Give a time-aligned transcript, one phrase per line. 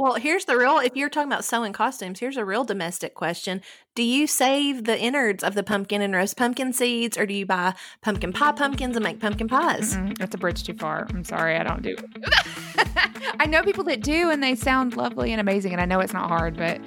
[0.00, 3.60] Well, here's the real if you're talking about sewing costumes, here's a real domestic question.
[3.94, 7.44] Do you save the innards of the pumpkin and roast pumpkin seeds, or do you
[7.44, 9.94] buy pumpkin pie pumpkins and make pumpkin pies?
[9.94, 11.06] Mm-mm, that's a bridge too far.
[11.10, 12.88] I'm sorry, I don't do it.
[13.40, 16.14] I know people that do, and they sound lovely and amazing, and I know it's
[16.14, 16.80] not hard, but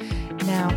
[0.47, 0.69] no.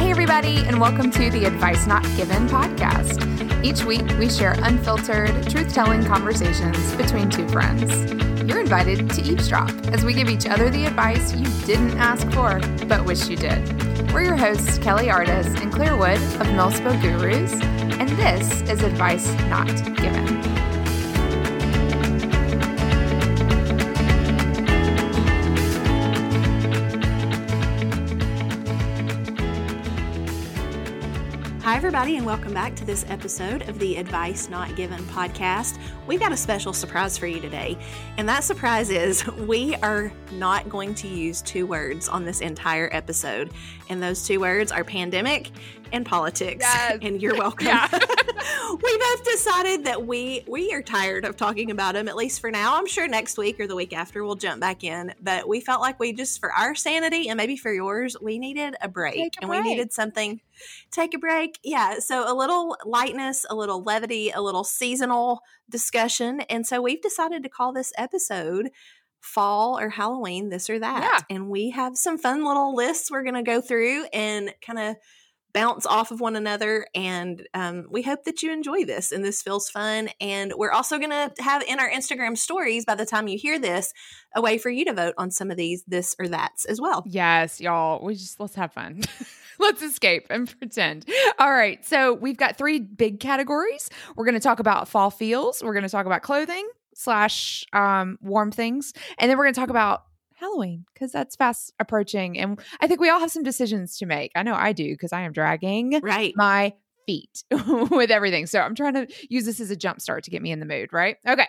[0.00, 3.35] Hey, everybody, and welcome to the Advice Not Given podcast.
[3.62, 8.12] Each week, we share unfiltered, truth telling conversations between two friends.
[8.44, 12.60] You're invited to eavesdrop as we give each other the advice you didn't ask for,
[12.86, 14.12] but wish you did.
[14.12, 17.52] We're your hosts, Kelly Artis and Claire Wood of MilSpo Gurus,
[17.98, 20.45] and this is Advice Not Given.
[31.66, 35.80] Hi, everybody, and welcome back to this episode of the Advice Not Given podcast.
[36.06, 37.76] We've got a special surprise for you today,
[38.18, 42.88] and that surprise is we are not going to use two words on this entire
[42.92, 43.50] episode,
[43.88, 45.50] and those two words are pandemic
[45.92, 46.60] and politics.
[46.62, 46.98] Yes.
[47.02, 47.66] And you're welcome.
[47.66, 47.88] Yeah.
[47.92, 52.50] we both decided that we we are tired of talking about them, at least for
[52.50, 52.76] now.
[52.76, 55.80] I'm sure next week or the week after we'll jump back in, but we felt
[55.80, 59.30] like we just, for our sanity and maybe for yours, we needed a break, a
[59.40, 59.64] and break.
[59.64, 60.40] we needed something
[60.90, 61.58] take a break.
[61.62, 61.98] Yeah.
[61.98, 66.40] So a little lightness, a little levity, a little seasonal discussion.
[66.42, 68.70] And so we've decided to call this episode
[69.20, 71.24] fall or Halloween, this or that.
[71.28, 74.96] And we have some fun little lists we're going to go through and kind of
[75.56, 76.86] bounce off of one another.
[76.94, 80.10] And um, we hope that you enjoy this and this feels fun.
[80.20, 83.58] And we're also going to have in our Instagram stories by the time you hear
[83.58, 83.94] this
[84.34, 87.02] a way for you to vote on some of these this or that's as well.
[87.06, 88.04] Yes, y'all.
[88.04, 89.00] We just let's have fun.
[89.58, 91.08] let's escape and pretend.
[91.38, 91.82] All right.
[91.86, 93.88] So we've got three big categories.
[94.14, 95.62] We're going to talk about fall feels.
[95.62, 99.60] We're going to talk about clothing slash um, warm things, and then we're going to
[99.60, 100.04] talk about
[100.36, 104.32] Halloween because that's fast approaching, and I think we all have some decisions to make.
[104.34, 106.34] I know I do because I am dragging Right.
[106.36, 106.74] my
[107.06, 108.46] feet with everything.
[108.46, 110.66] So I'm trying to use this as a jump start to get me in the
[110.66, 111.16] mood, right?
[111.26, 111.46] Okay.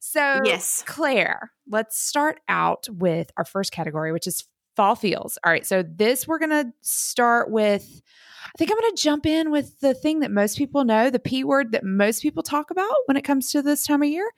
[0.00, 0.82] So Yes.
[0.86, 4.44] Claire, let's start out with our first category, which is
[4.76, 5.38] fall feels.
[5.44, 5.66] All right.
[5.66, 8.02] So this we're gonna start with
[8.46, 11.44] I think I'm gonna jump in with the thing that most people know, the P
[11.44, 14.28] word that most people talk about when it comes to this time of year,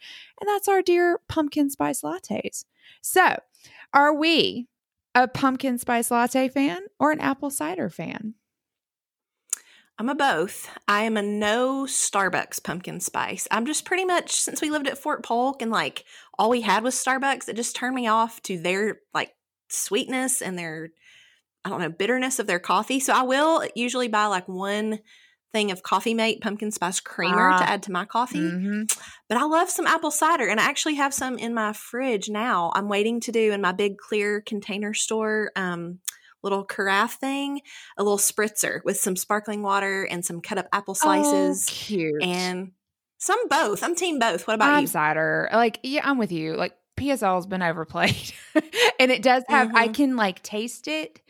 [0.40, 2.64] and that's our dear pumpkin spice lattes.
[3.02, 3.36] So
[3.92, 4.68] are we
[5.14, 8.34] a pumpkin spice latte fan or an apple cider fan?
[9.98, 10.68] I'm a both.
[10.86, 13.48] I am a no Starbucks pumpkin spice.
[13.50, 16.04] I'm just pretty much since we lived at Fort Polk and like
[16.38, 19.32] all we had was Starbucks, it just turned me off to their like
[19.70, 20.90] sweetness and their
[21.64, 23.00] I don't know, bitterness of their coffee.
[23.00, 25.00] So I will usually buy like one
[25.56, 27.58] thing of Coffee Mate pumpkin spice creamer Ah.
[27.58, 28.38] to add to my coffee.
[28.40, 28.94] Mhm.
[29.28, 32.70] But I love some apple cider and I actually have some in my fridge now.
[32.74, 36.00] I'm waiting to do in my big clear container store um
[36.42, 37.60] little carafe thing,
[37.96, 42.22] a little spritzer with some sparkling water and some cut up apple slices Oh, cute.
[42.22, 42.72] and
[43.18, 43.82] some both.
[43.82, 44.46] I'm team both.
[44.46, 44.86] What about I'm you?
[44.86, 45.48] cider.
[45.52, 46.54] Like, yeah, I'm with you.
[46.54, 48.32] Like PSL has been overplayed,
[49.00, 49.74] and it does have.
[49.74, 49.94] I Mhm.
[49.94, 51.20] can like taste it.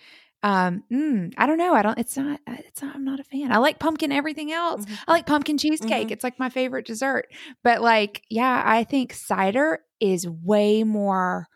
[0.42, 1.74] Um, mm, I don't know.
[1.74, 1.98] I don't.
[1.98, 2.41] It's not.
[2.47, 2.94] uh, It's not.
[2.94, 3.50] I'm not a fan.
[3.52, 4.12] I like pumpkin.
[4.12, 4.84] Everything else.
[4.84, 4.98] Mhm.
[5.08, 6.08] I like pumpkin cheesecake.
[6.08, 6.12] Mhm.
[6.12, 7.26] It's like my favorite dessert.
[7.64, 11.48] But like, yeah, I think cider is way more.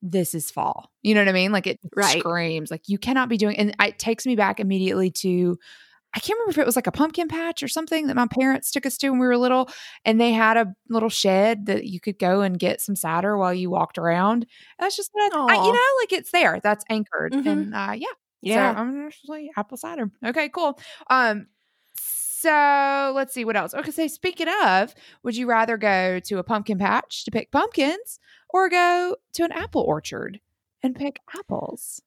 [0.00, 0.90] This is fall.
[1.02, 1.52] You know what I mean?
[1.52, 2.18] Like it Right.
[2.20, 2.70] screams.
[2.70, 3.56] Like you cannot be doing.
[3.56, 5.58] And it takes me back immediately to.
[6.14, 8.70] I can't remember if it was like a pumpkin patch or something that my parents
[8.70, 9.68] took us to when we were little,
[10.04, 13.54] and they had a little shed that you could go and get some cider while
[13.54, 14.46] you walked around.
[14.78, 16.60] That's just what I, I- you know, like it's there.
[16.62, 17.46] That's anchored, Mhm.
[17.46, 18.06] and uh, yeah,
[18.42, 18.74] Yeah.
[18.74, 20.10] so I'm actually apple cider.
[20.24, 20.78] Okay, cool.
[21.08, 21.46] Um,
[21.94, 23.72] so let's see what else.
[23.72, 28.18] Okay, so speaking of, would you rather go to a pumpkin patch to pick pumpkins
[28.50, 30.40] or go to an apple orchard
[30.82, 32.02] and pick apples?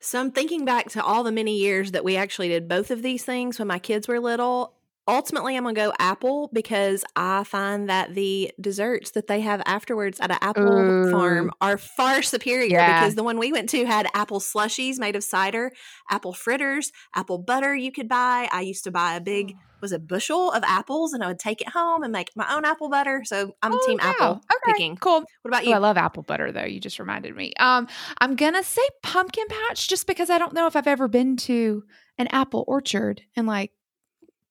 [0.00, 3.02] So I'm thinking back to all the many years that we actually did both of
[3.02, 4.75] these things when my kids were little.
[5.08, 9.62] Ultimately, I'm going to go apple because I find that the desserts that they have
[9.64, 12.84] afterwards at an apple farm are far superior Yeah.
[12.84, 15.70] because the one we went to had apple slushies made of cider,
[16.10, 18.48] apple fritters, apple butter you could buy.
[18.52, 21.60] I used to buy a big, was a bushel of apples and I would take
[21.60, 23.22] it home and make my own apple butter.
[23.24, 24.32] So I'm Oh, team wow.
[24.32, 24.96] apple Okay, picking.
[24.96, 25.20] Cool.
[25.42, 26.64] What about Oh, I love apple butter though.
[26.64, 27.52] You just reminded me.
[27.58, 27.88] Um,
[28.20, 31.84] I'm gonna say pumpkin patch just because I don't know if I've ever been to
[32.18, 33.72] an apple orchard and like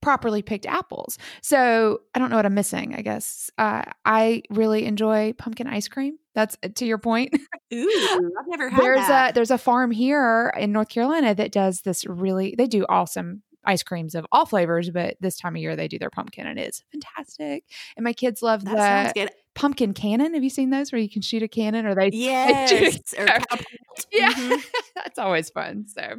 [0.06, 1.18] properly picked apples.
[1.42, 2.94] So I don't know what I'm missing.
[2.94, 6.20] I guess uh, I really enjoy pumpkin ice cream.
[6.36, 7.34] That's to your point.
[7.74, 9.32] Ooh, I've never had there's that.
[9.32, 12.54] a there's a farm here in North Carolina that does this really.
[12.56, 15.98] They do awesome ice creams of all flavors, but this time of year they do
[15.98, 17.64] their pumpkin and it's fantastic.
[17.98, 19.32] And my kids love that the good.
[19.56, 20.36] pumpkin cannon.
[20.36, 22.12] Have you seen those where you can shoot a cannon or they?
[22.14, 23.16] Yes.
[23.18, 23.26] or
[24.12, 24.62] yeah, mm-hmm.
[24.94, 25.88] that's always fun.
[25.88, 26.18] So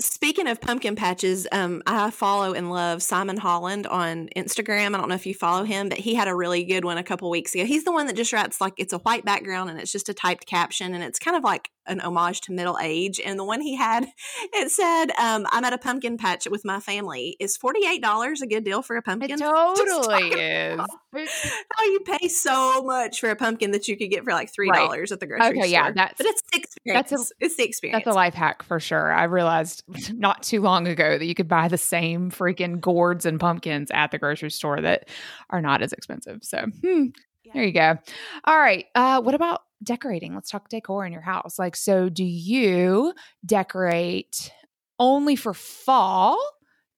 [0.00, 4.94] Speaking of pumpkin patches, um, I follow and love Simon Holland on Instagram.
[4.94, 7.02] I don't know if you follow him, but he had a really good one a
[7.02, 7.64] couple weeks ago.
[7.64, 10.14] He's the one that just writes like it's a white background and it's just a
[10.14, 13.20] typed caption, and it's kind of like an homage to middle age.
[13.24, 14.06] And the one he had,
[14.52, 17.36] it said, um, "I'm at a pumpkin patch with my family.
[17.40, 19.30] Is forty eight dollars a good deal for a pumpkin?
[19.32, 20.80] It totally is.
[21.14, 24.70] How you pay so much for a pumpkin that you could get for like three
[24.70, 25.12] dollars right.
[25.12, 25.66] at the grocery okay, store?
[25.66, 27.10] yeah, that's but it's the experience.
[27.10, 28.04] That's a, it's the experience.
[28.04, 29.12] That's a life hack for sure.
[29.12, 33.40] I realized not too long ago that you could buy the same freaking gourds and
[33.40, 35.08] pumpkins at the grocery store that
[35.50, 36.40] are not as expensive.
[36.42, 37.06] So hmm,
[37.48, 37.52] yeah.
[37.54, 37.98] there you go.
[38.44, 38.86] All right.
[38.94, 40.34] Uh, what about decorating?
[40.34, 41.58] Let's talk decor in your house.
[41.58, 43.12] Like, so do you
[43.44, 44.52] decorate
[44.98, 46.38] only for fall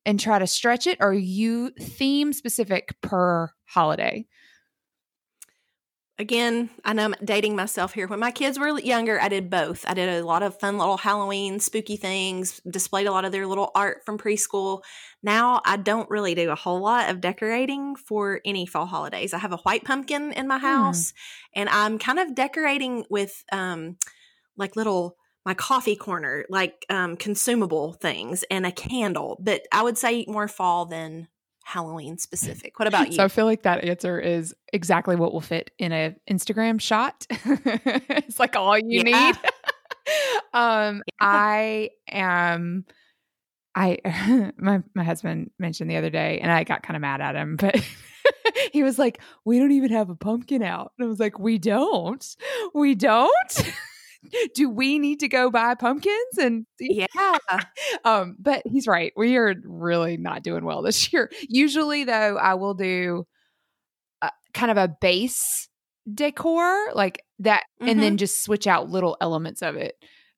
[0.06, 4.26] and try to stretch it, or you theme specific per holiday?
[6.20, 8.06] Again, I know I'm dating myself here.
[8.06, 9.87] When my kids were younger, I did both.
[9.88, 13.46] I did a lot of fun little Halloween spooky things, displayed a lot of their
[13.46, 14.82] little art from preschool.
[15.22, 19.32] Now I don't really do a whole lot of decorating for any fall holidays.
[19.32, 20.67] I have a white pumpkin in my hmm.
[20.67, 21.14] house, mm.
[21.55, 23.96] and I'm kind of decorating with um,
[24.56, 29.40] like little my coffee corner, like um, consumable things, and a candle.
[29.43, 31.28] But I would say more fall than
[31.70, 32.81] Halloween specific.
[32.81, 33.12] What about you?
[33.14, 37.26] So I feel like that answer is exactly what will fit in a Instagram shot.
[37.31, 39.31] it's like all you yeah.
[39.31, 39.37] need.
[40.52, 41.20] um yeah.
[41.20, 42.84] I am
[43.76, 43.99] I
[44.56, 47.55] my my husband mentioned the other day and I got kind of mad at him,
[47.55, 47.76] but
[48.72, 51.58] he was like, "We don't even have a pumpkin out." And I was like, "We
[51.58, 52.25] don't.
[52.75, 53.72] We don't."
[54.55, 57.06] do we need to go buy pumpkins and yeah
[58.05, 62.55] um but he's right we are really not doing well this year usually though i
[62.55, 63.25] will do
[64.22, 65.69] a, kind of a base
[66.12, 67.90] decor like that mm-hmm.
[67.90, 69.94] and then just switch out little elements of it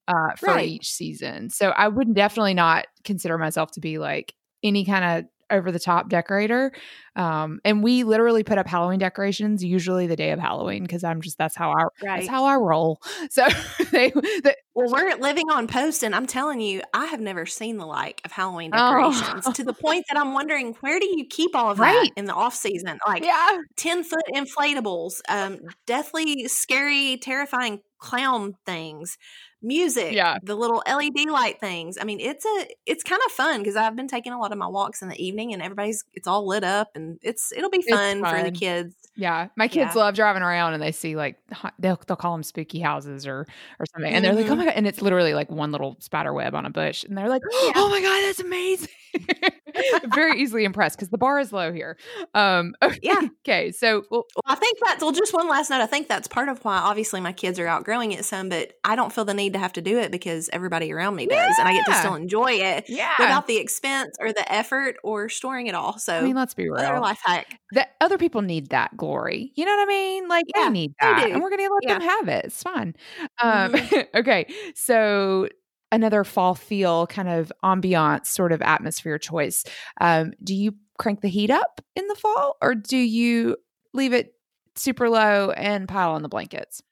[0.09, 0.69] uh for right.
[0.69, 5.25] each season so i would definitely not consider myself to be like any kind of
[5.53, 6.73] over the top decorator.
[7.15, 11.21] Um, and we literally put up Halloween decorations usually the day of Halloween because I'm
[11.21, 11.93] just that's how I right.
[12.03, 13.01] that's how I roll.
[13.31, 13.47] So
[13.93, 14.13] they,
[14.43, 17.87] they, well, we're living on post, and I'm telling you, I have never seen the
[17.87, 19.53] like of Halloween decorations oh.
[19.53, 22.11] to the point that I'm wondering where do you keep all of right.
[22.15, 22.99] that in the off season?
[23.07, 23.59] Like yeah.
[23.77, 29.17] ten foot inflatables, um, deathly scary, terrifying clown things
[29.63, 30.39] music, yeah.
[30.43, 31.99] the little LED light things.
[32.01, 34.59] I mean, it's a it's kind of fun because I've been taking a lot of
[34.59, 37.83] my walks in the evening and everybody's it's all lit up and it's it'll be
[37.83, 38.37] fun, fun.
[38.37, 38.95] for the kids.
[39.15, 40.03] Yeah, my kids yeah.
[40.03, 41.37] love driving around and they see like
[41.79, 43.47] they'll they'll call them spooky houses or
[43.79, 44.59] or something, and they're like, oh mm-hmm.
[44.59, 47.29] my god, and it's literally like one little spider web on a bush, and they're
[47.29, 48.89] like, oh my god, that's amazing.
[50.15, 51.97] Very easily impressed because the bar is low here.
[52.35, 53.21] Um, okay, yeah.
[53.47, 55.13] Okay, so well, well, I think that's well.
[55.13, 55.81] Just one last note.
[55.81, 58.97] I think that's part of why obviously my kids are outgrowing it some, but I
[58.97, 61.55] don't feel the need to have to do it because everybody around me does, yeah.
[61.59, 63.13] and I get to still enjoy it yeah.
[63.19, 65.99] without the expense or the effort or storing it all.
[65.99, 67.01] So I mean, let's be real.
[67.01, 67.59] life hack.
[67.73, 69.53] That other people need that glory.
[69.55, 70.29] You know what I mean?
[70.29, 71.99] Like yeah, they need that, they and we're gonna let yeah.
[71.99, 72.45] them have it.
[72.47, 72.95] It's fun.
[73.43, 74.01] Um, mm-hmm.
[74.19, 75.49] okay, so
[75.93, 79.65] another fall feel kind of ambiance sort of atmosphere choice.
[80.01, 83.57] Um, do you crank the heat up in the fall, or do you
[83.93, 84.35] leave it
[84.75, 86.83] super low and pile on the blankets?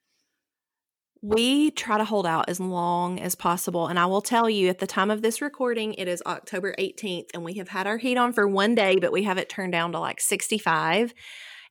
[1.22, 3.88] We try to hold out as long as possible.
[3.88, 7.26] And I will tell you, at the time of this recording, it is October 18th,
[7.34, 9.72] and we have had our heat on for one day, but we have it turned
[9.72, 11.12] down to like 65.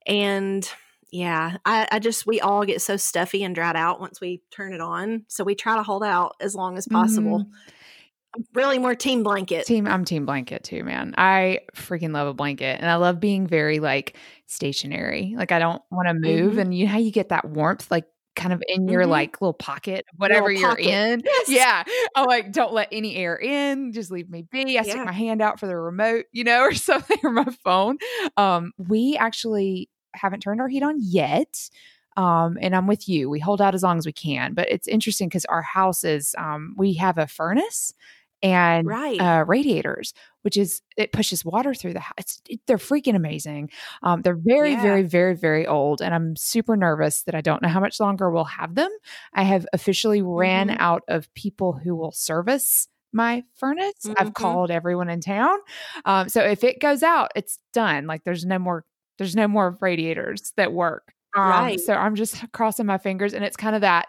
[0.05, 0.69] And
[1.11, 4.73] yeah, I, I just, we all get so stuffy and dried out once we turn
[4.73, 5.25] it on.
[5.27, 7.39] So we try to hold out as long as possible.
[7.39, 8.41] Mm-hmm.
[8.53, 9.65] really more team blanket.
[9.65, 11.15] Team, I'm team blanket too, man.
[11.17, 15.33] I freaking love a blanket and I love being very like stationary.
[15.35, 16.51] Like I don't want to move.
[16.51, 16.59] Mm-hmm.
[16.59, 17.89] And you know how you get that warmth?
[17.89, 18.05] Like
[18.39, 19.11] kind of in your mm-hmm.
[19.11, 20.87] like little pocket, whatever little you're pocket.
[20.87, 21.21] in.
[21.25, 21.49] Yes.
[21.49, 21.83] Yeah.
[22.15, 23.91] I'm like, don't let any air in.
[23.91, 24.61] Just leave me be.
[24.61, 24.83] I yeah.
[24.83, 27.97] stick my hand out for the remote, you know, or something, or my phone.
[28.37, 31.69] Um, we actually haven't turned our heat on yet.
[32.17, 33.29] Um, and I'm with you.
[33.29, 34.53] We hold out as long as we can.
[34.53, 37.93] But it's interesting because our house is, um, we have a furnace
[38.41, 39.19] and right.
[39.19, 42.41] uh, radiators, which is it pushes water through the house.
[42.47, 43.69] It, they're freaking amazing.
[44.01, 44.81] Um, they're very, yeah.
[44.81, 48.29] very, very, very old, and I'm super nervous that I don't know how much longer
[48.29, 48.91] we'll have them.
[49.33, 50.77] I have officially ran mm-hmm.
[50.79, 53.93] out of people who will service my furnace.
[54.05, 54.13] Mm-hmm.
[54.17, 55.57] I've called everyone in town.
[56.05, 58.07] Um, so if it goes out, it's done.
[58.07, 58.85] Like there's no more
[59.19, 61.13] there's no more radiators that work.
[61.37, 61.79] Um, right.
[61.79, 64.07] So I'm just crossing my fingers, and it's kind of that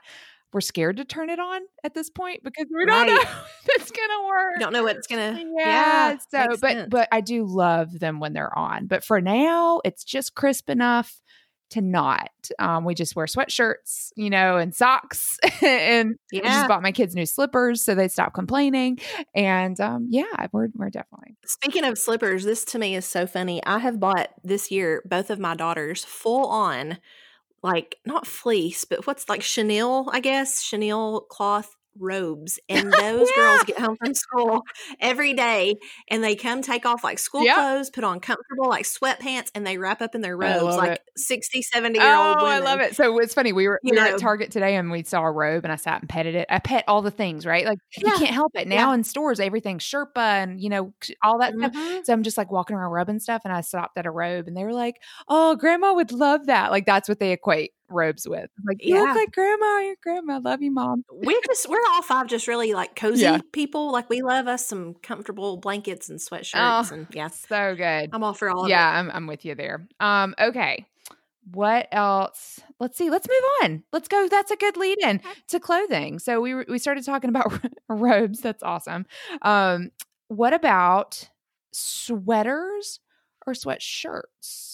[0.52, 3.08] we're scared to turn it on at this point because we don't right.
[3.08, 4.58] know if it's gonna work.
[4.58, 5.38] Don't know what it's gonna.
[5.56, 5.64] Yeah.
[5.64, 6.88] yeah so, but sense.
[6.90, 8.86] but I do love them when they're on.
[8.86, 11.20] But for now, it's just crisp enough
[11.70, 12.30] to not.
[12.58, 16.40] Um, we just wear sweatshirts, you know, and socks, and yeah.
[16.44, 18.98] I just bought my kids new slippers so they stop complaining.
[19.34, 23.64] And um, yeah, we're we're definitely Speaking of slippers, this to me is so funny.
[23.64, 26.98] I have bought this year both of my daughters full on,
[27.62, 32.58] like not fleece, but what's like chenille, I guess, chenille cloth robes.
[32.68, 33.32] And those Yeah.
[33.32, 34.62] girls get home from school
[35.00, 35.74] every day
[36.08, 37.54] and they come take off like school Yep.
[37.54, 41.00] clothes, put on comfortable like sweatpants, and they wrap up in their robes like it.
[41.16, 42.48] 60, 70 year old Oh, women.
[42.48, 42.96] I love it.
[42.96, 43.52] So it's funny.
[43.52, 45.76] We were You we were at Target today and we saw a robe and I
[45.76, 46.46] sat and petted it.
[46.48, 47.66] I pet all the things, right?
[47.66, 48.66] Like you can't help it.
[48.70, 48.86] Yeah.
[48.86, 51.72] Now in stores, everything's Sherpa and you know all that stuff.
[51.72, 52.04] Mhm.
[52.04, 54.56] So I'm just like walking around rubbing stuff and I stopped at a robe and
[54.56, 54.96] they were like,
[55.28, 58.50] "Oh, grandma would love that." Like that's what they equate robes with.
[58.66, 59.02] Like you Yeah.
[59.02, 59.78] look like grandma.
[59.80, 60.40] Your grandma.
[60.42, 61.04] Love you, mom.
[61.10, 63.40] We're just we're all five just really like cozy Yeah.
[63.52, 63.92] people.
[63.92, 67.28] Like we love us some comfortable blankets and sweatshirts Oh, and yeah.
[67.28, 68.10] So good.
[68.12, 69.86] I'm all for all of yeah, I'm I'm with you there.
[70.00, 70.86] Um, okay.
[71.52, 72.60] What else?
[72.78, 73.10] Let's see.
[73.10, 73.82] Let's move on.
[73.92, 74.28] Let's go.
[74.28, 76.18] That's a good lead in to clothing.
[76.18, 77.52] So we we started talking about
[77.88, 78.40] robes.
[78.40, 79.06] That's awesome.
[79.42, 79.90] Um,
[80.28, 81.28] what about
[81.72, 83.00] sweaters
[83.46, 84.69] or sweatshirts?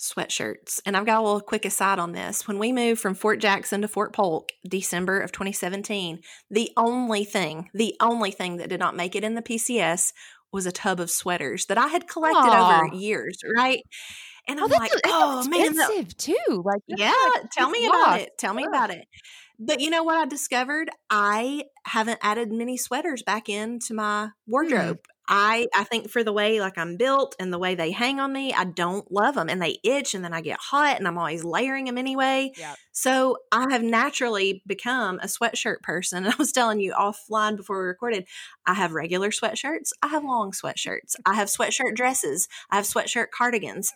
[0.00, 0.80] Sweatshirts.
[0.86, 2.48] And I've got a little quick aside on this.
[2.48, 7.68] When we moved from Fort Jackson to Fort Polk, December of 2017, the only thing,
[7.74, 10.12] the only thing that did not make it in the PCS
[10.52, 12.82] was a tub of sweaters that I had collected Aw.
[12.82, 13.82] over years, right?
[14.48, 16.62] And Oh, I'm that's, like, that's oh man, expensive too.
[16.64, 18.30] Like yeah, like tell me about it.
[18.38, 18.68] Tell me Ugh.
[18.68, 19.06] about it.
[19.58, 20.90] But you know what I discovered?
[21.10, 24.96] I haven't added many sweaters back into my wardrobe.
[24.96, 25.04] Mm.
[25.30, 28.32] I I think for the way like I'm built and the way they hang on
[28.32, 31.16] me, I don't love them and they itch and then I get hot and I'm
[31.16, 32.50] always layering them anyway.
[32.56, 32.76] Yep.
[32.90, 36.10] So I have naturally become a sweatshirt person.
[36.20, 38.26] And I was telling you offline before we recorded,
[38.66, 43.26] I have regular sweatshirts, I have long sweatshirts, I have sweatshirt dresses, I have sweatshirt
[43.30, 43.92] cardigans.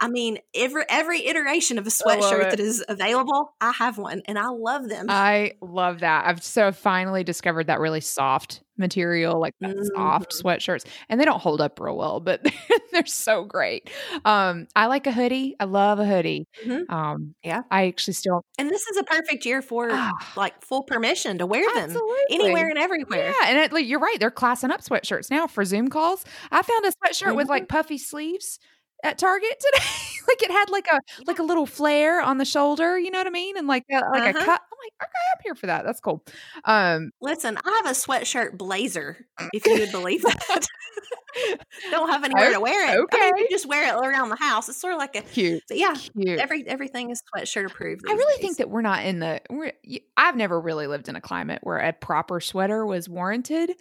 [0.00, 4.38] I mean, every every iteration of a sweatshirt that is available, I have one, and
[4.38, 5.06] I love them.
[5.08, 6.26] I love that.
[6.26, 11.40] I've so finally discovered that really soft material, like that soft sweatshirts, and they don't
[11.40, 12.46] hold up real well, but
[12.92, 13.90] they're so great.
[14.24, 15.56] Um, I like a hoodie.
[15.58, 16.46] I love a hoodie.
[16.64, 16.88] Mhm.
[16.88, 17.62] Um, Yeah.
[17.70, 21.46] I actually still and this is a perfect year for Ah, like full permission to
[21.46, 23.26] wear them absolutely anywhere and everywhere.
[23.40, 24.16] Yeah, and it, like, you're right.
[24.20, 26.24] They're classing up sweatshirts now for Zoom calls.
[26.52, 27.50] I found a sweatshirt with Mhm.
[27.50, 28.60] like puffy sleeves
[29.04, 29.84] at Target today.
[30.28, 32.98] like it had like a like a little flare on the shoulder.
[32.98, 33.56] You know what I mean?
[33.56, 34.44] And like a, like a Uh-huh.
[34.44, 34.60] cut.
[34.60, 35.84] I'm like, okay, I'm here for that.
[35.84, 36.24] That's cool.
[36.64, 40.66] Um, Listen, I have a sweatshirt blazer, if you would believe that.
[41.90, 42.90] Don't have anywhere to wear it.
[42.90, 43.30] I mean, okay.
[43.38, 44.68] you just wear it around the house.
[44.68, 46.38] It's sort of like a, cute, but yeah, cute.
[46.38, 48.02] every everything is sweatshirt approved.
[48.08, 48.42] I really days.
[48.42, 49.40] think that we're not in the.
[49.50, 49.72] We're,
[50.16, 53.72] I've never really lived in a climate where a proper sweater was warranted.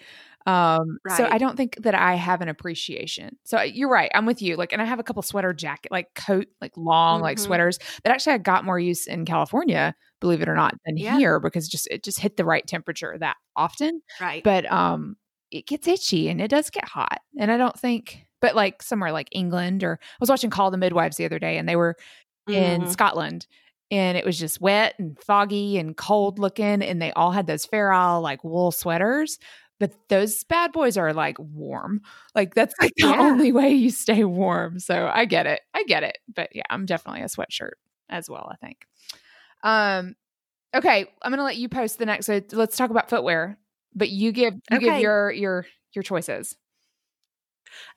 [0.47, 3.37] Um, so I don't think that I have an appreciation.
[3.43, 4.09] So uh, you're right.
[4.15, 4.55] I'm with you.
[4.55, 7.41] Like, and I have a couple sweater jacket, like coat, like long, like Mhm.
[7.41, 11.17] sweaters that actually I got more use in California, believe it or not, than Yeah.
[11.17, 14.01] here because just it just hit the right temperature that often.
[14.19, 14.43] right.
[14.43, 15.17] But um,
[15.51, 18.25] it gets itchy and it does get hot, and I don't think.
[18.41, 21.57] But like somewhere like England, or I was watching Call the Midwives the other day,
[21.57, 21.95] and they were
[22.49, 22.87] in Mhm.
[22.87, 23.47] Scotland
[23.91, 27.67] and it was just wet and foggy and cold looking and they all had those
[27.73, 29.37] Isle like wool sweaters
[29.79, 32.01] but those bad boys are like warm.
[32.35, 33.19] Like that's like the Yeah.
[33.19, 34.79] only way you stay warm.
[34.79, 35.61] So I get it.
[35.73, 36.17] I get it.
[36.33, 37.73] But yeah I'm definitely a sweatshirt
[38.09, 38.85] as well I think.
[39.63, 40.15] Um
[40.75, 43.57] okay I'm gonna let you post the next so let's talk about footwear.
[43.95, 46.55] But you give you give your your your choices.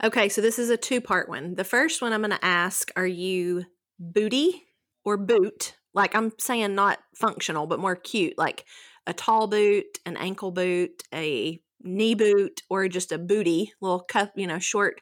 [0.02, 1.54] Okay, so this is a two part one.
[1.54, 3.64] The first one I'm going to ask Are you
[3.98, 4.64] booty
[5.04, 5.74] or boot?
[5.94, 8.64] Like I'm saying, not functional, but more cute, like
[9.06, 14.32] a tall boot, an ankle boot, a knee boot, or just a booty, little cup,
[14.36, 15.00] you know, short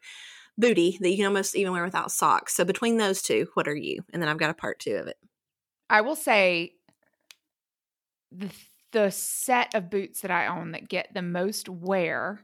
[0.59, 2.55] booty that you can almost even wear without socks.
[2.55, 4.05] So between those two, what are you?
[4.13, 5.17] And then I've got a part two of it.
[5.91, 6.75] I will say
[8.33, 8.51] the
[8.93, 12.41] the set of boots that I own that get the most wear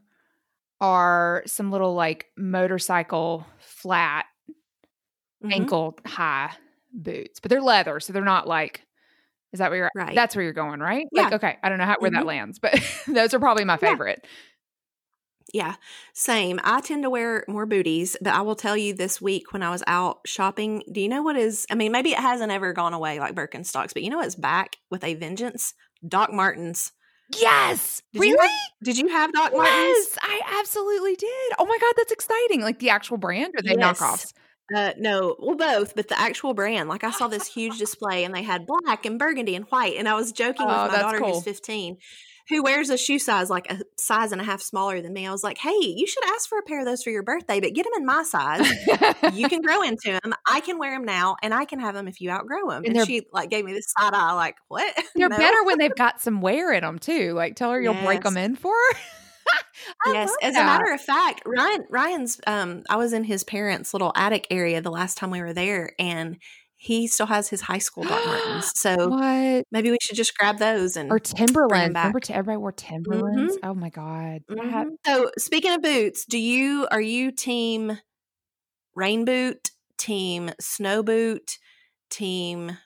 [0.81, 4.27] are some little like motorcycle flat
[5.41, 5.55] Mhm.
[5.55, 6.53] ankle high
[6.93, 8.84] boots, but they're leather, so they're not like.
[9.55, 9.91] Is that where you're?
[9.95, 10.15] Right.
[10.15, 11.07] That's where you're going, right?
[11.13, 11.37] Like, Yeah.
[11.37, 12.27] okay, I don't know how where that Mhm.
[12.27, 12.75] lands, but
[13.07, 14.27] those are probably my favorite.
[15.53, 15.77] Yeah,
[16.15, 16.59] same.
[16.65, 19.71] I tend to wear more booties, but I will tell you this week when I
[19.71, 21.65] was out shopping, do you know what is?
[21.71, 24.77] I mean, maybe it hasn't ever gone away like Birkenstocks, but you know what's back
[24.91, 25.75] with a vengeance?
[26.09, 26.91] Doc Martens.
[27.41, 28.49] Yes, Did you really?
[28.49, 28.51] have-
[28.83, 29.73] Did you have Doc Martens?
[29.73, 31.53] Yes, I absolutely did.
[31.59, 32.61] Oh my god, that's exciting!
[32.63, 34.01] Like the actual brand or they Yes.
[34.01, 34.33] knockoffs?
[34.75, 36.89] Uh, no, well, both, but the actual brand.
[36.89, 39.97] Like I saw this huge display, and they had black and burgundy and white.
[39.99, 41.35] And I was joking Oh, with my daughter cool.
[41.35, 41.99] who's fifteen
[42.51, 45.27] who wears a shoe size like a size and a half smaller than me.
[45.27, 47.59] I was like, "Hey, you should ask for a pair of those for your birthday,
[47.59, 48.69] but get them in my size.
[49.33, 50.35] you can grow into them.
[50.47, 52.97] I can wear them now, and I can have them if you outgrow them." And,
[52.99, 54.95] And she like gave me this side eye, like, "What?
[55.15, 55.39] They're No.
[55.39, 57.33] better when they've got some wear in them too.
[57.33, 58.99] Like tell her you'll break them in for her.
[60.07, 60.63] Yes, as that.
[60.63, 64.81] a matter of fact, Ryan Ryan's um I was in his parents' little attic area
[64.81, 66.37] the last time we were there and
[66.77, 68.71] he still has his high school Doc Martens.
[68.77, 71.95] So what maybe we should just grab those and or Timberlands?
[71.97, 73.57] Remember, t- everybody wore Timberlands.
[73.63, 74.43] Oh my god!
[74.49, 74.91] Had- Mhm.
[75.07, 77.99] So speaking of boots, do you are you team
[78.95, 81.59] rain boot, team snow boot,
[82.11, 82.77] team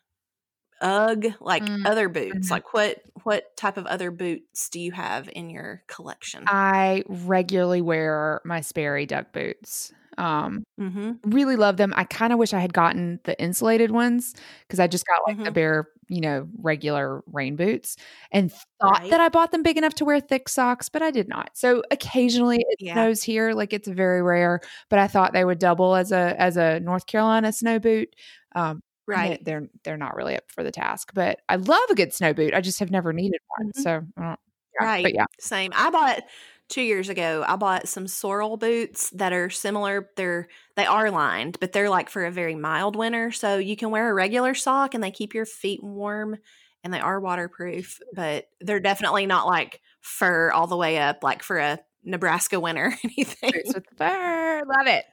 [0.81, 2.51] UGG, like Mm, other boots?
[2.51, 2.51] mhm.
[2.51, 6.53] Like what what type of other boots do you have in your collection?
[6.53, 9.93] I regularly wear my Sperry duck boots.
[10.17, 11.13] Um, mm-hmm.
[11.31, 11.93] really love them.
[11.97, 14.35] I kind of wish I had gotten the insulated ones
[14.67, 15.53] because I just got like the Mhm.
[15.53, 17.97] bare, you know, regular rain boots
[18.33, 19.11] and thought Right.
[19.11, 21.51] that I bought them big enough to wear thick socks, but I did not.
[21.55, 22.93] So occasionally it Yeah.
[22.93, 26.57] snows here, like it's very rare, but I thought they would double as a as
[26.57, 28.09] a North Carolina snow boot.
[28.57, 29.45] Um, Right.
[29.45, 32.55] They're they're not really up for the task, but I love a good snow boot.
[32.55, 33.73] I just have never needed one.
[33.73, 33.83] Mhm.
[33.83, 34.41] So I don't,
[34.81, 35.03] yeah, Right.
[35.03, 35.73] But yeah, Same.
[35.75, 36.23] I bought
[36.69, 37.43] two years ago.
[37.49, 40.11] I bought some Sorel boots that are similar.
[40.17, 43.33] They're they are lined, but they're like for a very mild winter.
[43.33, 46.37] So you can wear a regular sock and they keep your feet warm
[46.85, 51.43] and they are waterproof, but they're definitely not like fur all the way up, like
[51.43, 53.51] for a Nebraska winter or anything.
[53.53, 54.63] boots with the fur.
[54.67, 55.05] Love it.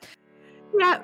[0.78, 1.02] yeah.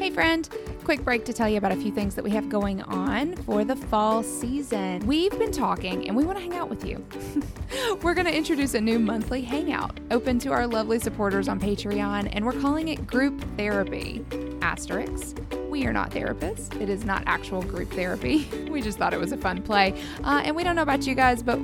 [0.00, 0.48] Hey, friend.
[0.82, 3.66] Quick break to tell you about a few things that we have going on for
[3.66, 5.06] the fall season.
[5.06, 7.04] We've been talking and we want to hang out with you.
[8.02, 12.30] we're going to introduce a new monthly hangout open to our lovely supporters on Patreon,
[12.32, 14.24] and we're calling it Group Therapy.
[14.60, 15.36] Asterix.
[15.68, 16.80] We are not therapists.
[16.80, 18.48] It is not actual group therapy.
[18.70, 20.00] We just thought it was a fun play.
[20.22, 21.58] Uh, and we don't know about you guys, but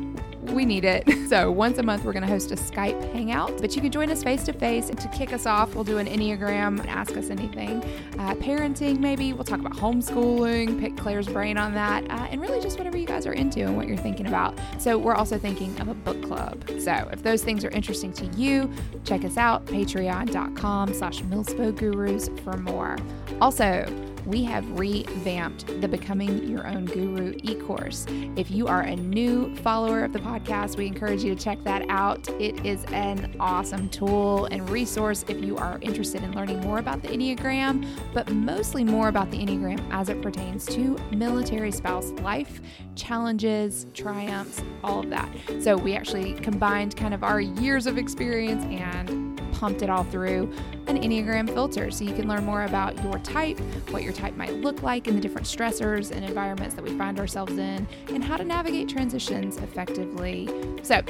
[0.50, 1.05] we need it.
[1.26, 4.12] So once a month, we're going to host a Skype hangout, but you can join
[4.12, 4.91] us face to face.
[4.91, 7.83] To kick us off, we'll do an Enneagram, ask us anything,
[8.21, 9.33] uh, parenting maybe.
[9.33, 13.07] We'll talk about homeschooling, pick Claire's brain on that, uh, and really just whatever you
[13.07, 14.57] guys are into and what you're thinking about.
[14.79, 16.62] So we're also thinking of a book club.
[16.79, 18.71] So if those things are interesting to you,
[19.02, 22.97] check us out, patreon.com slash Gurus for more.
[23.41, 23.85] Also,
[24.26, 28.06] we have revamped the Becoming Your Own Guru e course.
[28.34, 31.89] If you are a new follower of the podcast, we encourage you to check that
[31.89, 32.28] out.
[32.41, 37.02] It is an awesome tool and resource if you are interested in learning more about
[37.02, 42.60] the Enneagram, but mostly more about the Enneagram as it pertains to military spouse life,
[42.97, 45.30] challenges, triumphs, all of that.
[45.60, 49.25] So we actually combined kind of our years of experience and
[49.58, 50.52] pumped it all through
[50.86, 53.58] an Enneagram filter so you can learn more about your type,
[53.90, 57.19] what your type might look like, and the different stressors and environments that we find
[57.19, 60.49] ourselves in, and how to navigate transitions effectively.
[60.82, 61.00] So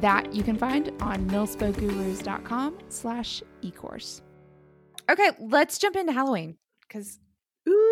[0.00, 4.22] that you can find on milspogurus.com slash e-course.
[5.10, 6.56] Okay, let's jump into Halloween
[6.86, 7.18] because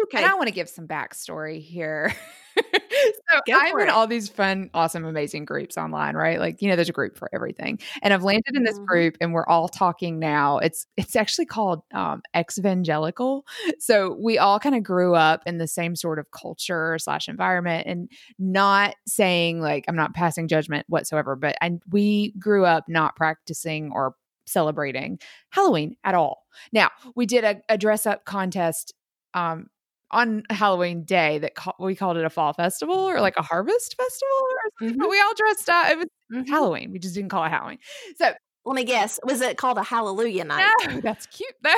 [0.05, 0.23] okay.
[0.23, 2.15] I want to give some backstory here.
[3.31, 3.91] so Go I'm in it.
[3.91, 6.39] all these fun, awesome, amazing groups online, right?
[6.39, 7.79] Like, you know, there's a group for everything.
[8.03, 8.87] And I've landed in this Mhm.
[8.87, 10.59] group and we're all talking now.
[10.59, 13.45] It's it's actually called um evangelical.
[13.79, 17.87] So we all kind of grew up in the same sort of culture slash environment
[17.87, 23.17] and not saying like I'm not passing judgment whatsoever, but and we grew up not
[23.17, 24.15] practicing or
[24.47, 25.19] celebrating
[25.51, 26.45] Halloween at all.
[26.73, 28.93] Now, we did a, a dress up contest
[29.35, 29.69] um
[30.11, 33.97] on Halloween day that ca- we called it a fall festival or like a harvest
[33.97, 34.97] festival or something.
[34.97, 35.01] Mhm.
[35.01, 35.91] But we all dressed up.
[35.91, 36.49] It was Mhm.
[36.49, 36.93] Halloween.
[36.93, 37.79] We just didn't call it Halloween.
[38.17, 38.33] So
[38.65, 39.21] Let me guess.
[39.25, 40.69] Was it called a Hallelujah night?
[40.89, 41.71] no, that's cute though.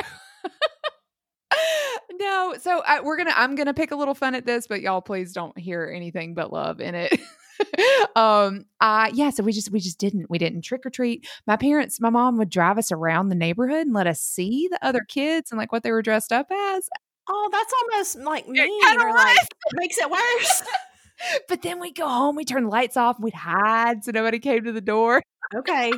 [2.19, 3.33] no, so I, we're gonna.
[3.35, 6.51] I'm gonna pick a little fun at this, but y'all please don't hear anything but
[6.53, 7.19] love in it.
[8.15, 11.57] um uh yeah so we just we just didn't we didn't trick or treat my
[11.57, 15.01] parents my mom would drive us around the neighborhood and let us see the other
[15.01, 16.87] kids and like what they were dressed up as
[17.29, 19.37] Oh, that's almost like mean kinda or like
[19.73, 20.63] makes it worse.
[21.47, 24.63] but then we go home we turn the lights off we'd hide so nobody came
[24.63, 25.21] to the door
[25.55, 25.91] okay.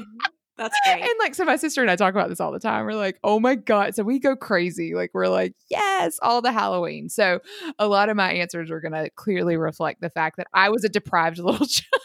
[0.57, 1.01] That's great.
[1.01, 2.85] And like, so my sister and I talk about this all the time.
[2.85, 3.95] We're like, oh my God.
[3.95, 4.93] So we go crazy.
[4.93, 7.09] Like, we're like, yes, all the Halloween.
[7.09, 7.39] So
[7.79, 10.83] a lot of my answers are going to clearly reflect the fact that I was
[10.83, 12.01] a deprived little child.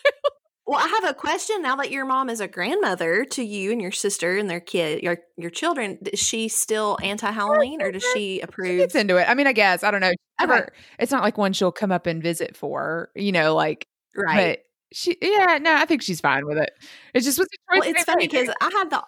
[0.67, 3.81] Well, I have a question now that your mom is a grandmother to you and
[3.81, 5.99] your sister and their kid, your your children.
[6.13, 8.77] Is she still anti Halloween or does she She approve?
[8.79, 9.29] gets into it.
[9.29, 10.13] I mean, I guess, I don't know.
[10.43, 10.47] Okay.
[10.49, 14.51] Never, it's not like one she'll come up and visit for, you know, like, Right.
[14.59, 14.61] but
[14.93, 16.71] she, yeah, no, I think she's fine with it.
[17.15, 19.05] It's just was a choice Well, it's funny because I had the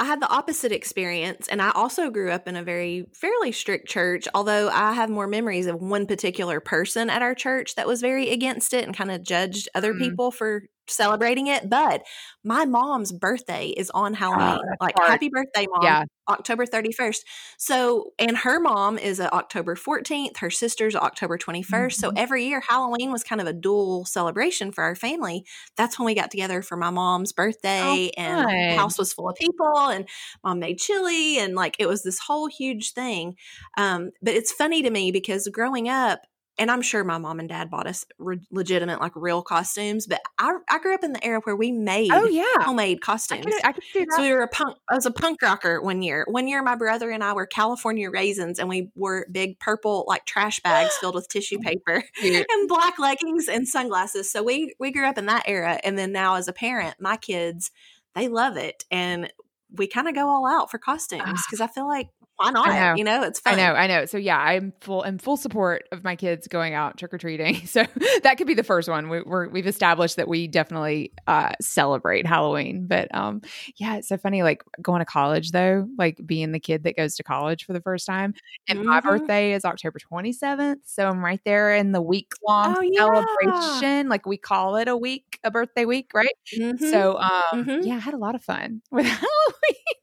[0.00, 3.88] I had the opposite experience, and I also grew up in a very fairly strict
[3.88, 4.28] church.
[4.34, 8.30] Although I have more memories of one particular person at our church that was very
[8.30, 9.98] against it and kind of judged other Mm.
[10.00, 11.68] people for celebrating it.
[11.70, 12.02] But
[12.44, 14.60] my mom's birthday is on Halloween.
[14.68, 15.10] that's like, hard.
[15.10, 15.82] happy birthday, mom.
[15.82, 16.04] Yeah.
[16.28, 17.18] October 31st.
[17.58, 22.00] So, and her mom is a October 14th, her sister's October 21st.
[22.00, 22.18] So Mhm.
[22.18, 25.44] every year Halloween was kind of a dual celebration for our family.
[25.76, 29.36] That's when we got together for my mom's birthday and the house was full of
[29.36, 30.08] people and
[30.42, 33.36] mom made chili and like it was this whole huge thing.
[33.76, 36.20] Um, but it's funny to me because growing up,
[36.56, 40.20] and I'm sure my mom and dad bought us re- legitimate, like real costumes, but
[40.38, 42.44] I, I grew up in the era where we made Oh yeah.
[42.60, 43.52] homemade costumes.
[43.64, 44.76] I could see So we were a punk.
[44.88, 46.24] I was a punk rocker one year.
[46.28, 50.26] One year, my brother and I were California raisins, and we wore big purple like
[50.26, 54.30] trash bags filled with tissue oh, paper and black leggings and sunglasses.
[54.30, 57.16] So we we grew up in that era, and then now as a parent, my
[57.16, 57.70] kids
[58.14, 59.32] they love it, and
[59.76, 61.42] we kind of go all out for costumes ah.
[61.46, 62.68] because I feel like why not?
[62.74, 62.94] know.
[62.96, 63.54] You know, it's fun.
[63.54, 64.04] I know, I know.
[64.06, 67.62] So yeah, I'm full in full support of my kids going out trick or treating.
[67.66, 67.84] So
[68.22, 69.08] that could be the first one.
[69.08, 72.86] We, we're we've established that we definitely uh, celebrate Halloween.
[72.86, 73.42] But um,
[73.76, 74.42] yeah, it's so funny.
[74.42, 77.80] Like going to college though, like being the kid that goes to college for the
[77.80, 78.34] first time.
[78.68, 79.04] And my Mhm.
[79.04, 83.00] birthday is October 27th, so I'm right there in the week long Oh, yeah.
[83.02, 84.08] celebration.
[84.08, 86.34] Like we call it a week, a birthday week, right?
[86.56, 86.78] Mhm.
[86.90, 87.78] So um, Mhm.
[87.82, 89.94] yeah, I had a lot of fun with Halloween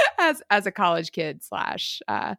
[0.18, 2.34] as as a college kid slash uh,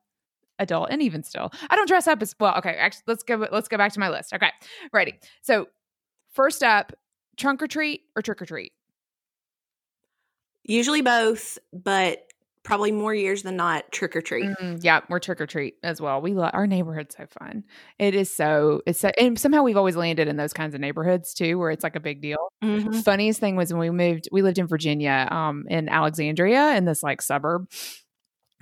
[0.60, 2.56] adult, and even still, I don't dress up as well.
[2.58, 3.48] Okay, actually, let's go.
[3.52, 4.34] Let's go back to my list.
[4.34, 4.52] Okay,
[4.92, 5.16] ready.
[5.42, 5.68] So
[6.32, 6.94] first up,
[7.38, 8.74] trunk or treat or trick or treat.
[10.64, 12.24] usually both, but
[12.64, 14.46] probably more years than not trick or treat.
[14.46, 16.22] Mm, yeah, we're trick or treat as well.
[16.22, 17.64] We love our neighborhood's so fun.
[18.00, 21.34] It is so it's so, and somehow we've always landed in those kinds of neighborhoods
[21.34, 22.38] too, where it's like a big deal.
[22.64, 23.04] Mhm.
[23.04, 27.04] funniest thing was when we moved we lived in virginia um in alexandria in this
[27.04, 27.68] like suburb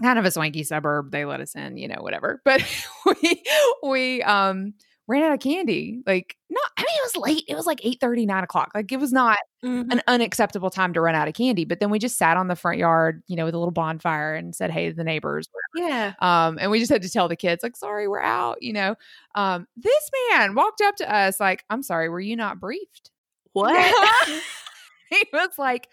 [0.02, 2.64] kind of a swanky suburb they let us in you know whatever but
[3.06, 3.44] we
[3.84, 4.74] we um
[5.12, 8.00] ran out of candy like not i mean it was late it was like 8
[8.02, 9.92] 30 9 o'clock like it was not Mhm.
[9.92, 12.56] an unacceptable time to run out of candy but then we just sat on the
[12.56, 16.14] front yard you know with a little bonfire and said hey to the neighbors Yeah.
[16.20, 18.96] um, and we just had to tell the kids, like, sorry, we're out, you know.
[19.36, 23.12] Um, this man walked up to us, like, I'm sorry, were you not briefed?
[23.54, 23.74] What?
[25.10, 25.88] he was like,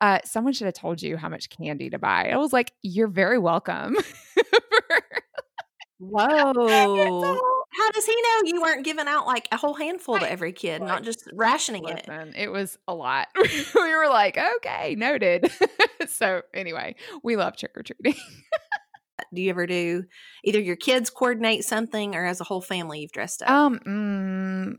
[0.00, 2.28] uh, someone should have told you how much candy to buy.
[2.30, 3.96] I was like, you're very welcome.
[5.98, 7.38] Whoa.
[7.76, 10.80] How does he know you weren't giving out like a whole handful to every kid,
[10.80, 12.06] not just rationing it?
[12.34, 13.28] It was a lot.
[13.36, 15.50] we were like, okay, noted.
[16.08, 18.20] so anyway, we love trick or treating.
[19.34, 20.04] Do you ever do
[20.44, 23.50] either your kids coordinate something or as a whole family you've dressed up?
[23.50, 24.76] Um, mm,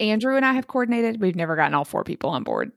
[0.00, 1.20] Andrew and I have coordinated.
[1.20, 2.72] We've never gotten all four people on board.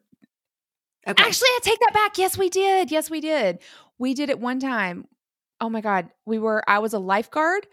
[1.07, 1.23] okay.
[1.23, 2.17] Actually, I take that back.
[2.17, 2.91] Yes, we did.
[2.91, 3.59] Yes, we did.
[3.97, 5.07] We did it one time.
[5.59, 6.09] Oh my God.
[6.25, 7.65] We were, I was a lifeguard.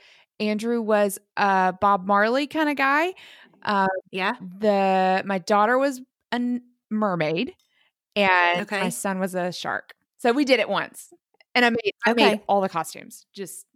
[0.49, 3.15] Andrew was a Bob Marley kind of guy.
[3.63, 4.35] Uh, yeah.
[4.59, 6.01] the my daughter was
[6.33, 7.55] a mermaid
[8.17, 8.81] and Okay.
[8.81, 9.95] my son was a shark.
[10.19, 11.13] So we did it once.
[11.55, 12.31] And I made I Okay.
[12.33, 13.27] made all the costumes.
[13.35, 13.67] Just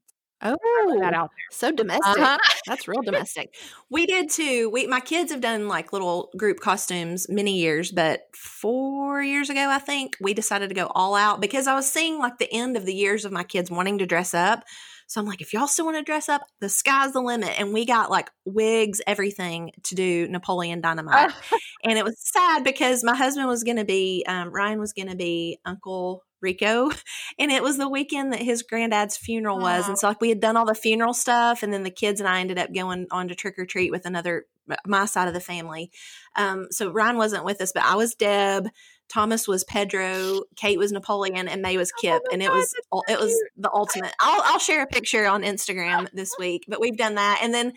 [0.41, 0.57] Oh,
[1.01, 2.05] that out so domestic.
[2.05, 2.39] Uh-huh.
[2.67, 3.55] That's real domestic.
[3.91, 4.71] We did too.
[4.71, 9.69] We my kids have done like little group costumes many years, but four years ago,
[9.69, 12.77] I think we decided to go all out because I was seeing like the end
[12.77, 14.65] of the years of my kids wanting to dress up.
[15.09, 17.59] So I'm like, if y'all still want to dress up, the sky's the limit.
[17.59, 21.33] And we got like wigs, everything to do Napoleon Dynamite.
[21.85, 25.09] and it was sad because my husband was going to be, um, Ryan was going
[25.09, 26.91] to be Uncle Rico.
[27.41, 29.87] And it was the weekend that his granddad's funeral was.
[29.87, 31.63] And so, like, we had done all the funeral stuff.
[31.63, 34.07] And then the kids and I ended up going on to trick or treat with
[34.07, 34.47] another,
[34.85, 35.93] my side of the family.
[36.35, 38.67] Um, so Ryan wasn't with us, but I was Deb.
[39.09, 42.75] Thomas was Pedro, Kate was Napoleon, and May was oh Kip, my and it was
[43.09, 44.13] it was the ultimate.
[44.21, 47.73] I'll I'll share a picture on Instagram this week, but we've done that, and then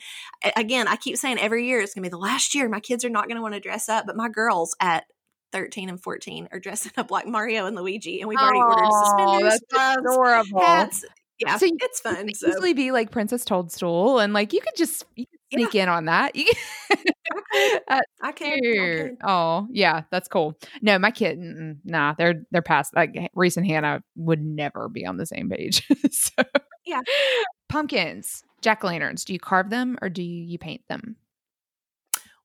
[0.55, 2.67] again, I keep saying every year it's gonna be the last year.
[2.67, 5.05] My kids are not gonna want to dress up, but my girls at
[5.51, 9.59] 13 and 14 are dressing up like Mario and Luigi, and we've already ordered suspenders,
[9.69, 10.61] gloves, adorable.
[10.61, 11.05] hats.
[11.39, 12.33] Yeah, So it's fun.
[12.35, 15.67] So easily be like Princess Toadstool, and like you could just you could Yeah.
[15.67, 16.33] sneak in on that.
[18.21, 19.17] I can.
[19.23, 20.57] Oh, yeah, that's cool.
[20.81, 21.39] No, my kid,
[21.83, 22.95] nah, they're they're past.
[22.95, 25.87] Like Reese and Hannah would never be on the same page.
[26.11, 26.43] so,
[26.85, 27.01] Yeah.
[27.69, 29.25] pumpkins, jack o' lanterns.
[29.25, 31.15] Do you carve them or do you, you paint them?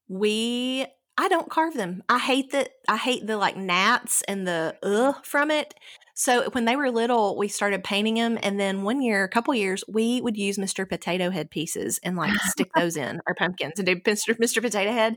[0.09, 0.87] We
[1.19, 2.03] I don't carve them.
[2.09, 5.75] I hate that I hate the like gnats and the ugh from it.
[6.19, 9.55] So when they were little, we started painting them, and then one year, a couple
[9.55, 10.89] years, we would use Mr.
[10.89, 14.35] Potato Head pieces and like stick those in our pumpkins and do Mr.
[14.39, 14.63] Mr.
[14.63, 15.17] Potato Head.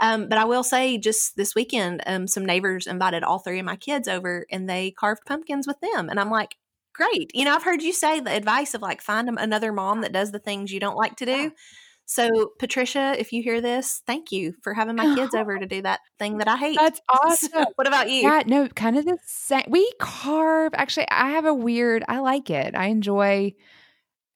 [0.00, 3.64] Um, but I will say, just this weekend, um, some neighbors invited all three of
[3.64, 6.56] my kids over, and they carved pumpkins with them, and I'm like,
[6.92, 7.30] great.
[7.32, 10.32] You know, I've heard you say the advice of like find another mom that does
[10.32, 11.52] the things you don't like to do.
[12.10, 15.80] So, Patricia, if you hear this, thank you for having my kids over to do
[15.82, 16.76] that thing that I hate.
[16.76, 17.66] That's awesome.
[17.76, 18.22] what about you?
[18.22, 19.62] Yeah, no, kind of the same.
[19.68, 20.72] We carve.
[20.74, 22.02] Actually, I have a weird.
[22.08, 22.74] I like it.
[22.74, 23.54] I enjoy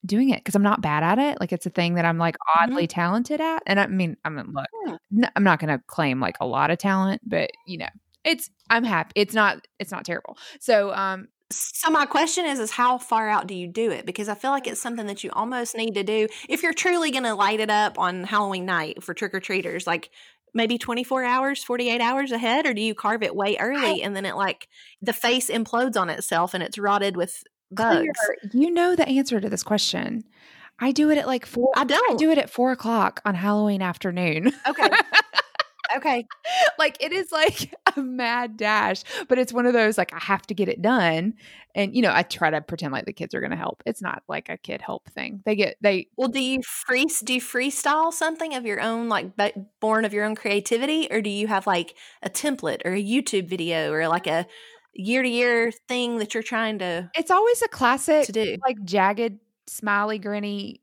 [0.06, 1.40] doing it because I'm not bad at it.
[1.40, 2.94] Like it's a thing that I'm like oddly mm-hmm.
[2.94, 3.64] talented at.
[3.66, 4.96] And I mean, I mean, look, yeah.
[5.12, 7.88] n- I'm not going to claim like a lot of talent, but you know,
[8.24, 9.10] it's I'm happy.
[9.16, 10.38] It's not it's not terrible.
[10.60, 14.06] So um so my question is is how far out do you do it?
[14.06, 17.10] Because i feel like it's something that you almost need to do if you're truly
[17.10, 20.10] going to light it up on halloween night for trick-or-treaters like
[20.54, 24.24] maybe 24 hours 48 hours ahead or do you carve it way early and then
[24.24, 24.68] it like
[25.02, 28.08] the face implodes on itself and it's rotted with bugs?
[28.52, 30.24] you know the answer to this question.
[30.80, 32.12] I do it at like four i don't.
[32.12, 34.52] I do it at four o'clock on halloween afternoon.
[34.68, 34.88] Okay
[35.96, 36.26] Okay.
[36.78, 40.42] like it is like a mad dash, but it's one of those like I have
[40.48, 41.34] to get it done.
[41.74, 43.82] And you know, I try to pretend like the kids are going to help.
[43.86, 45.42] It's not like a kid help thing.
[45.44, 49.32] They get they Well, do you free do you freestyle something of your own like
[49.80, 53.48] born of your own creativity or do you have like a template or a YouTube
[53.48, 54.46] video or like a
[54.94, 58.56] year to year thing that you're trying to It's always a classic to do.
[58.64, 60.80] like jagged smiley grinny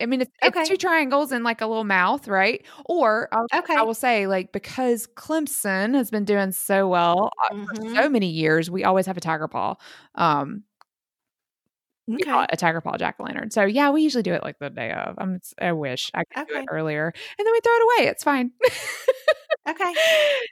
[0.00, 0.60] I mean, it's, okay.
[0.60, 2.64] it's, two triangles and like a little mouth, right?
[2.86, 3.76] Or I'll, okay.
[3.76, 7.64] I will say, like, because Clemson has been doing so well mm-hmm.
[7.64, 8.12] for so mm-hmm.
[8.12, 9.76] many years, we always have a tiger paw.
[10.14, 10.64] Um,
[12.10, 12.46] okay.
[12.50, 13.50] a tiger paw jack o' lantern.
[13.50, 15.14] So yeah, we usually do it like the day of.
[15.18, 16.52] I'm, I wish I could okay.
[16.54, 18.10] do it earlier, and then we throw it away.
[18.10, 18.52] It's fine.
[19.68, 19.94] okay.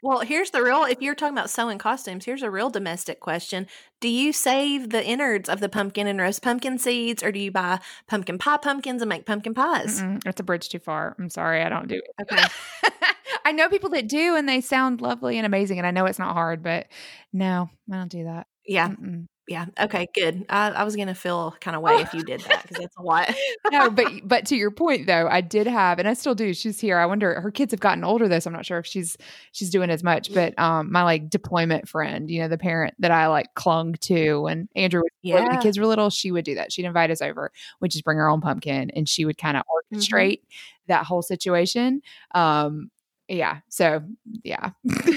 [0.02, 0.84] Well, here's the real.
[0.84, 3.66] If you're talking about sewing costumes, here's a real domestic question:
[4.00, 7.50] Do you save the innards of the pumpkin and roast pumpkin seeds, or do you
[7.50, 10.00] buy pumpkin pie pumpkins and make pumpkin pies?
[10.00, 11.16] Mm-mm, it's a bridge too far.
[11.18, 12.22] I'm sorry, I don't do it.
[12.22, 12.44] Okay.
[13.44, 16.18] I know people that do, and they sound lovely and amazing, and I know it's
[16.18, 16.86] not hard, but
[17.32, 18.46] no, I don't do that.
[18.66, 18.88] Yeah.
[18.88, 19.66] Mm-mm yeah.
[19.80, 20.06] Okay.
[20.14, 20.44] Good.
[20.50, 23.02] I, I was gonna feel kind of way if you did that because that's a
[23.02, 23.34] lot.
[23.72, 26.52] no, but but to your point though, I did have, and I still do.
[26.52, 26.98] She's here.
[26.98, 27.40] I wonder.
[27.40, 29.16] Her kids have gotten older though, so I'm not sure if she's
[29.52, 30.32] she's doing as much.
[30.32, 34.46] But um, my like deployment friend, you know, the parent that I like clung to,
[34.46, 35.36] and Andrew, yeah.
[35.36, 36.70] when the kids were little, she would do that.
[36.70, 39.62] She'd invite us over, would just bring her own pumpkin, and she would kind of
[39.62, 39.96] mm-hmm.
[39.96, 40.88] orchestrate mm-hmm.
[40.88, 42.02] that whole situation.
[42.34, 42.90] Um,
[43.28, 43.60] yeah.
[43.68, 44.02] So
[44.44, 44.70] yeah.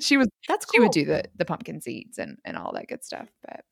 [0.00, 0.72] she was that's cool.
[0.74, 3.28] she would do the the pumpkin seeds and and all that good stuff.
[3.42, 3.64] But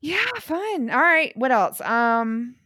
[0.00, 0.90] yeah, fun.
[0.90, 1.32] All right.
[1.36, 1.80] What else?
[1.80, 2.56] Um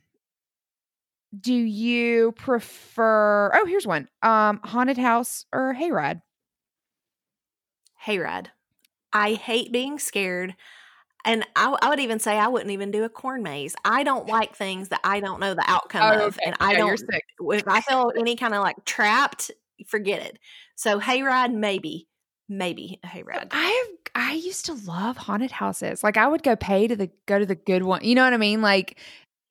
[1.38, 4.08] do you prefer oh here's one.
[4.22, 6.22] Um haunted house or hayride?
[8.04, 8.46] Hayride.
[9.12, 10.54] I hate being scared.
[11.24, 13.74] And I, I, would even say I wouldn't even do a corn maze.
[13.84, 16.46] I don't like things that I don't know the outcome oh, of, okay.
[16.46, 17.02] and I yeah, don't.
[17.52, 19.50] If I feel any kind of like trapped,
[19.86, 20.38] forget it.
[20.76, 22.08] So hayride, maybe
[22.50, 23.48] maybe a hayride.
[23.52, 26.02] I I used to love haunted houses.
[26.04, 28.04] Like I would go pay to the go to the good one.
[28.04, 28.60] You know what I mean?
[28.60, 28.98] Like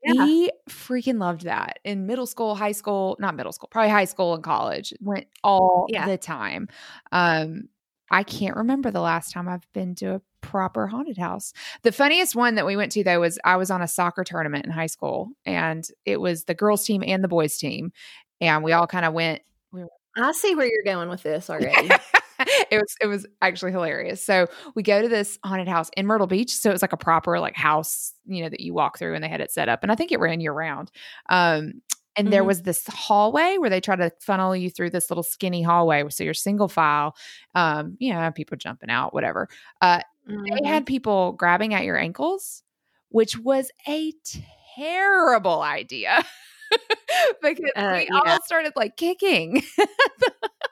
[0.03, 0.25] yeah.
[0.25, 4.35] he freaking loved that in middle school, high school, not middle school, probably high school
[4.35, 4.93] and college.
[4.99, 6.05] Went all yeah.
[6.05, 6.67] the time.
[7.11, 7.69] Um
[8.11, 11.53] I can't remember the last time I've been to a proper haunted house.
[11.83, 14.65] The funniest one that we went to though was I was on a soccer tournament
[14.65, 17.93] in high school and it was the girls team and the boys team
[18.41, 21.49] and we all kind of went we were, I see where you're going with this
[21.49, 21.89] already.
[22.71, 24.23] it was it was actually hilarious.
[24.23, 26.53] So we go to this haunted house in Myrtle Beach.
[26.55, 29.23] So it was like a proper like house, you know, that you walk through and
[29.23, 29.83] they had it set up.
[29.83, 30.91] And I think it ran year round.
[31.29, 31.81] Um,
[32.15, 32.31] and mm-hmm.
[32.31, 36.03] there was this hallway where they try to funnel you through this little skinny hallway.
[36.09, 37.15] So you're single file,
[37.55, 39.47] um, you know, people jumping out, whatever.
[39.81, 40.43] Uh, mm-hmm.
[40.43, 42.63] They had people grabbing at your ankles,
[43.09, 44.13] which was a
[44.75, 46.25] terrible idea.
[47.41, 48.33] because uh, we yeah.
[48.33, 49.63] all started like kicking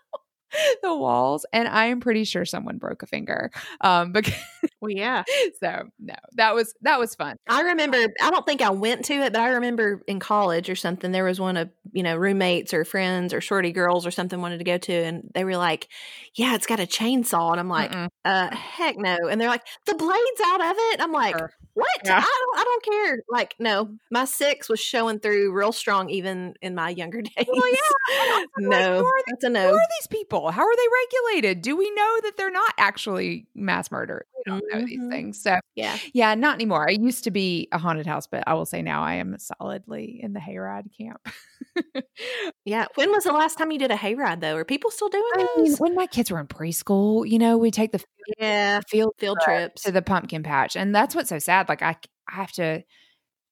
[0.84, 4.34] the walls and i am pretty sure someone broke a finger um because
[4.82, 5.24] well yeah
[5.60, 9.14] so no that was that was fun i remember i don't think i went to
[9.14, 12.74] it but i remember in college or something there was one of you know roommates
[12.74, 15.88] or friends or shorty girls or something wanted to go to and they were like
[16.36, 18.10] yeah it's got a chainsaw and i'm like Mm-mm.
[18.26, 21.52] uh heck no and they're like the blades out of it i'm like sure.
[21.78, 22.02] What?
[22.04, 22.18] Yeah.
[22.18, 23.24] I, don't, I don't care.
[23.30, 27.34] Like no my six was showing through real strong even in my younger days.
[27.48, 29.70] Well, yeah no like, that's a no.
[29.70, 30.52] who are these people?
[30.52, 31.62] How are they regulated?
[31.62, 34.80] Do we know that they're not actually mass murder we don't mm-hmm.
[34.80, 35.10] know these mm-hmm.
[35.10, 38.54] things so yeah yeah not anymore i used to be a haunted house but i
[38.54, 41.28] will say now i am solidly in the hayride camp
[42.66, 45.24] yeah when was the last time you did a hayride though are people still doing
[45.36, 48.04] I mean, when my kids were in preschool you know we take the
[48.38, 51.96] yeah field field trips to the pumpkin patch and that's what's so sad like i
[52.30, 52.84] i have to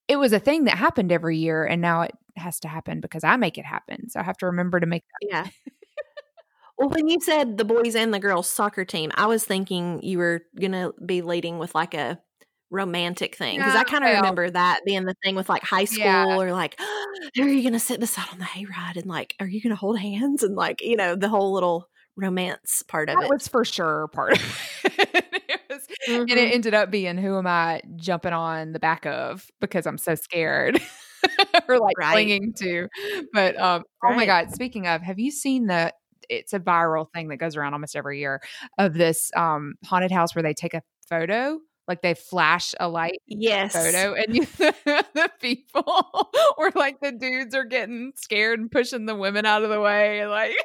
[0.07, 3.23] it was a thing that happened every year and now it has to happen because
[3.23, 5.27] i make it happen so i have to remember to make that.
[5.29, 5.71] yeah
[6.77, 10.17] well, when you said the boys and the girls soccer team, I was thinking you
[10.17, 12.19] were gonna be leading with like a
[12.71, 15.63] romantic thing because Yeah, I kind of well- remember that being the thing with like
[15.63, 16.35] high school Yeah.
[16.38, 16.77] or like,
[17.39, 19.75] are you going to sit beside on the hayride and like, are you going to
[19.79, 23.29] hold hands and like, you know, the whole little romance part of That it.
[23.29, 25.25] was for sure part of it.
[25.47, 26.31] It was- And Mhm.
[26.38, 30.15] it ended up being who am I jumping on the back of because I'm so
[30.15, 30.81] scared
[31.69, 32.11] or like Right.
[32.13, 32.88] clinging to.
[33.31, 35.93] But um, oh my God, speaking of, have you seen the
[36.29, 38.41] it's a viral thing that goes around almost every year
[38.77, 43.21] of this um haunted house where they take a photo, like they flash a light
[43.27, 43.73] yes.
[43.73, 49.15] photo and you the people or like the dudes are getting scared and pushing the
[49.15, 50.55] women out of the way like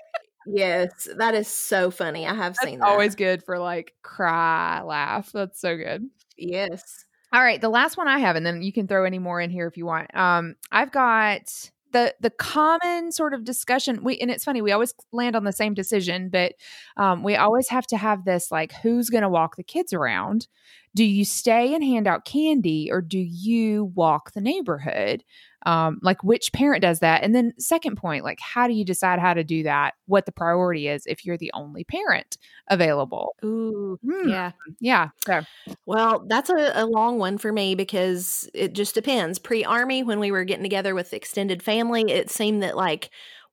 [0.46, 1.06] Yes.
[1.18, 2.26] That is so funny.
[2.26, 2.88] I have that's seen that.
[2.88, 7.04] always good for like cry laugh that's so good Yes.
[7.32, 9.50] all right the last one i have and then you can throw any more in
[9.50, 14.30] here if you want um i've got the the common sort of discussion we and
[14.30, 16.54] it's funny we always land on the same decision but
[16.96, 20.46] um we always have to have this like who's going to walk the kids around
[20.94, 25.22] do you stay and hand out candy or do you walk the neighborhood
[25.66, 29.18] um like which parent does that and then second point like how do you decide
[29.18, 33.98] how to do that what the priority is if you're the only parent available Ooh.
[34.04, 34.52] Hmm, Yeah.
[34.80, 35.42] yeah so
[35.86, 39.38] Well, that's a, a long one for me because it just depends.
[39.38, 43.10] Pre army, when we were getting together with extended family, it seemed that like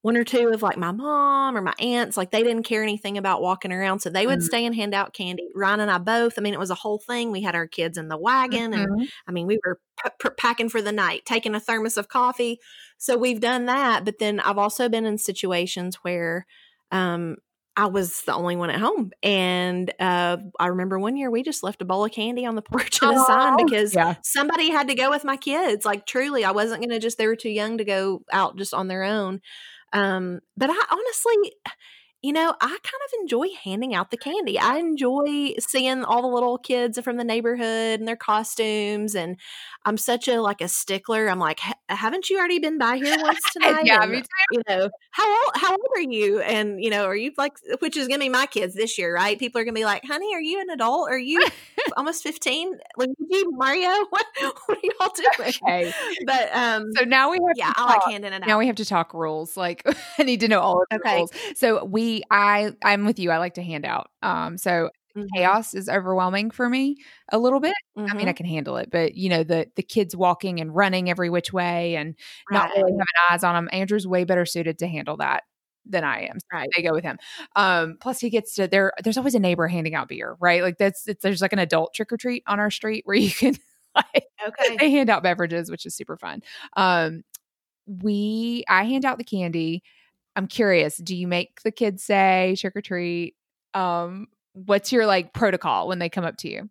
[0.07, 3.17] one or two of like my mom or my aunts, like they didn't care anything
[3.17, 3.99] about walking around.
[3.99, 4.43] So they would Mm.
[4.43, 5.49] stay and hand out candy.
[5.53, 7.29] Ryan and I both, I mean, it was a whole thing.
[7.29, 9.07] We had our kids in the wagon and Mhm.
[9.27, 12.57] I mean, we were p- p- packing for the night, taking a thermos of coffee.
[12.97, 14.05] So we've done that.
[14.05, 16.45] But then I've also been in situations where
[16.91, 17.35] um,
[17.75, 19.11] I was the only one at home.
[19.21, 22.61] And uh, I remember one year we just left a bowl of candy on the
[22.71, 25.85] porch and a sign Oh, because yeah somebody had to go with my kids.
[25.85, 28.73] Like, truly, I wasn't going to just, they were too young to go out just
[28.73, 29.41] on their own.
[29.93, 31.53] Um, but I honestly,
[32.23, 34.59] you know, I kind of enjoy handing out the candy.
[34.59, 39.15] I enjoy seeing all the little kids from the neighborhood and their costumes.
[39.15, 39.37] And
[39.87, 41.29] I'm such a like a stickler.
[41.29, 43.89] I'm like, haven't you already been by here once tonight?
[43.89, 46.41] yeah And, me too you know, how old how old are you?
[46.41, 49.39] And you know, are you like which is gonna be my kids this year, right?
[49.39, 51.09] People are gonna be like, honey, are you an adult?
[51.09, 51.45] Are you
[51.97, 52.77] almost 15?
[52.97, 53.89] Like you, Mario?
[54.11, 54.25] What
[54.67, 55.53] what are y'all doing?
[55.61, 55.93] okay
[56.25, 58.47] But um so now we have yeah, to I like handing it out.
[58.47, 59.83] now we have to talk rules like
[60.19, 61.11] i need to know all of the Okay.
[61.11, 65.27] rules so we i i'm with you i like to hand out um so Mhm,
[65.35, 66.97] chaos is overwhelming for me
[67.31, 67.73] a little bit
[68.11, 71.09] i mean i can handle it but you know the the kids walking and running
[71.09, 72.15] every which way and
[72.49, 75.43] not really having eyes on them andrew's way better suited to handle that
[75.85, 76.69] than i am right.
[76.75, 77.17] they go with him
[77.55, 80.77] um plus he gets to there there's always a neighbor handing out beer right like
[80.77, 83.55] that's it's, there's like an adult trick-or-treat on our street where you can
[83.95, 84.79] like Okay.
[84.79, 86.41] they hand out beverages, which is super fun.
[86.75, 87.23] Um,
[87.87, 89.83] we I hand out the candy.
[90.35, 93.35] I'm curious, do you make the kids say trick or treat?
[93.73, 94.27] Um,
[94.65, 96.69] what's your like protocol when they come up to you?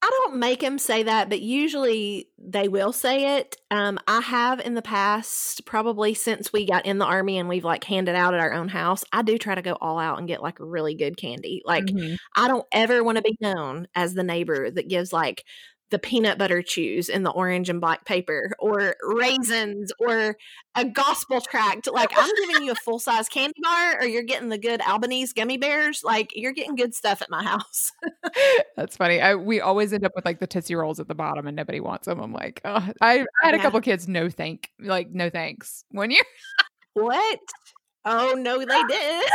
[0.00, 3.56] I don't make them say that, but usually they will say it.
[3.72, 7.64] Um, I have in the past, probably since we got in the army and we've
[7.64, 9.02] like handed out at our own house.
[9.12, 11.62] I do try to go all out and get like really good candy.
[11.64, 12.16] Like Mhm.
[12.36, 15.44] I don't ever want to be known as the neighbor that gives like
[15.90, 20.36] the peanut butter chews in the orange and black paper or raisins or
[20.74, 21.88] a gospel tract.
[21.90, 25.32] Like I'm giving you a full size candy bar or you're getting the good Albanese
[25.34, 26.02] gummy bears.
[26.04, 27.92] Like you're getting good stuff at my house.
[28.76, 29.20] That's funny.
[29.20, 31.80] I, we always end up with like the Tootsie Rolls at the bottom and nobody
[31.80, 32.20] wants them.
[32.20, 36.10] I'm like, oh, I, I had a couple kids, no thank, like, no thanks one
[36.10, 36.22] year.
[36.94, 37.38] what?
[38.08, 39.30] Oh no, they didn't.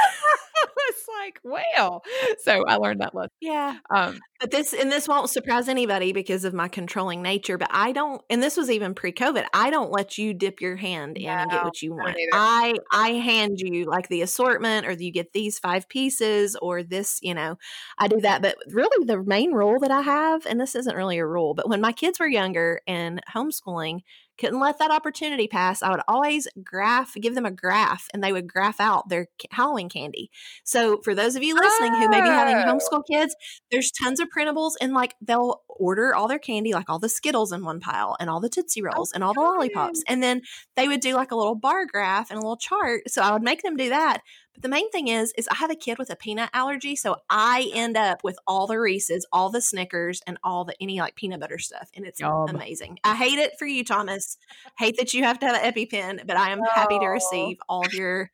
[0.55, 2.03] I was like, well,
[2.43, 3.31] so I learned that lesson.
[3.41, 3.77] yeah.
[3.93, 7.57] Um, But this and this won't surprise anybody because of my controlling nature.
[7.57, 9.45] But I don't, and this was even pre-COVID.
[9.53, 12.15] I don't let you dip your hand in and get what you want.
[12.33, 17.19] I I hand you like the assortment, or you get these five pieces, or this.
[17.21, 17.57] You know,
[17.97, 18.41] I do that.
[18.41, 21.69] But really, the main rule that I have, and this isn't really a rule, but
[21.69, 23.99] when my kids were younger and homeschooling,
[24.43, 25.81] couldn't let that opportunity pass.
[25.81, 29.89] I would always graph, give them a graph, and they would graph out their Halloween
[29.89, 30.29] candy.
[30.63, 32.65] So for those of you listening who may be having Oh.
[32.65, 33.35] homeschool kids,
[33.71, 37.51] there's tons of printables, and like they'll order all their candy, like all the Skittles
[37.51, 40.41] in one pile, and all the Tootsie oh Rolls, and all the lollipops, and then
[40.75, 43.09] they would do like a little bar graph and a little chart.
[43.09, 44.21] So I would make them do that.
[44.53, 47.17] But the main thing is, is I have a kid with a peanut allergy, so
[47.29, 51.15] I end up with all the Reese's, all the Snickers, and all the any like
[51.15, 52.49] peanut butter stuff, and it's Yum.
[52.49, 52.99] amazing.
[53.03, 54.37] I hate it for you, Thomas.
[54.77, 57.09] Hate that you have to have an EpiPen, but I am happy to Oh.
[57.09, 58.29] receive all of your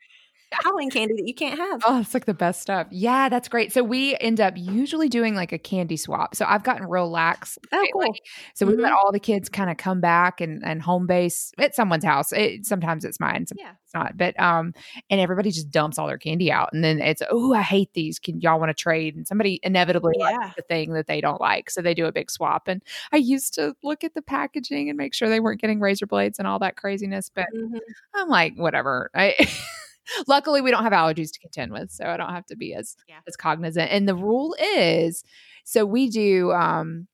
[0.51, 1.81] Halloween candy that you can't have.
[1.85, 2.87] Oh, it's like the best stuff.
[2.91, 3.71] Yeah, that's great.
[3.71, 6.35] So we end up usually doing like a candy swap.
[6.35, 7.57] So I've gotten real lax.
[7.71, 8.13] Oh, cool.
[8.55, 8.95] So we let Mhm.
[8.95, 12.31] all the kids kind of come back and, and home base at someone's house.
[12.31, 13.73] It, sometimes it's mine, sometimes Yeah.
[13.85, 14.17] it's not.
[14.17, 14.73] But um,
[15.09, 18.17] and everybody just dumps all their candy out, and then it's oh, I hate these.
[18.19, 19.15] Can y'all want to trade?
[19.15, 20.25] And somebody inevitably Yeah.
[20.37, 22.67] likes the thing that they don't like, so they do a big swap.
[22.67, 22.81] And
[23.11, 26.39] I used to look at the packaging and make sure they weren't getting razor blades
[26.39, 27.79] and all that craziness, but Mhm.
[28.15, 29.11] I'm like, whatever.
[29.13, 29.35] I
[30.27, 32.95] luckily we don't have allergies to contend with, so I don't have to be as
[33.07, 33.19] Yeah.
[33.27, 33.91] as cognizant.
[33.91, 35.23] And the rule is,
[35.63, 37.07] so we do um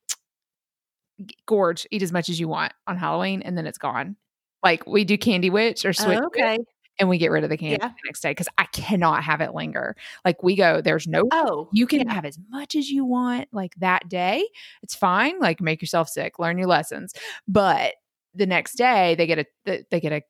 [1.46, 4.16] gorge, eat as much as you want on Halloween, and then it's gone.
[4.64, 6.58] Like we do candy witch or switch, Oh, okay.
[7.00, 7.90] and we get rid of the candy Yeah.
[7.90, 9.96] the next day because I cannot have it linger.
[10.26, 12.14] Like we go, there's no Oh, you can yeah.
[12.14, 14.48] have as much as you want like that day.
[14.82, 15.40] It's fine.
[15.40, 17.14] Like make yourself sick, learn your lessons.
[17.48, 17.94] But
[18.34, 20.22] the next day they get a they get a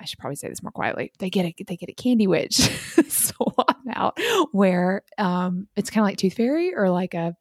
[0.00, 1.12] I should probably say this more quietly.
[1.18, 2.56] They get a they get a candy witch
[3.08, 4.18] swap out
[4.52, 7.36] where um it's kind of like Tooth Fairy or like a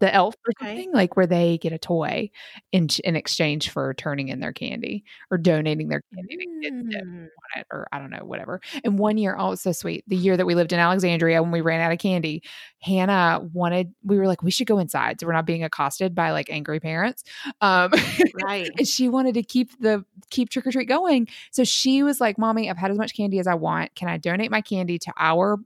[0.00, 0.84] the elf or Okay.
[0.84, 2.30] something like where they get a toy
[2.72, 7.28] in in exchange for turning in their candy or donating their candy to kids Mm.
[7.56, 8.60] it or I don't know, whatever.
[8.84, 10.04] And one year, oh, it's so sweet.
[10.08, 12.42] The year that we lived in Alexandria when we ran out of candy,
[12.82, 15.20] Hannah wanted, we were like, we should go inside.
[15.20, 17.24] So we're not being accosted by like angry parents.
[17.60, 17.92] Um,
[18.32, 18.74] Right.
[18.78, 21.28] and she wanted to keep the keep trick or treat going.
[21.52, 23.94] So she was like, Mommy, I've had as much candy as I want.
[23.94, 25.58] Can I donate my candy to our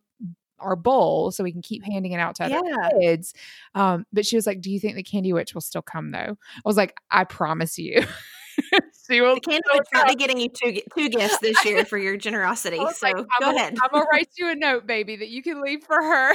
[0.61, 2.89] our bowl so we can keep handing it out to other Yeah.
[3.01, 3.35] kids?
[3.75, 6.37] Um, but she was like, Do you think the candy witch will still come though?
[6.39, 8.03] I was like, I promise you.
[9.11, 12.17] she will The candy witch be getting you two two gifts this year for your
[12.17, 12.77] generosity.
[12.77, 13.77] So like, go I'm ahead.
[13.83, 16.35] I'm gonna write you a note, baby, that you can leave for her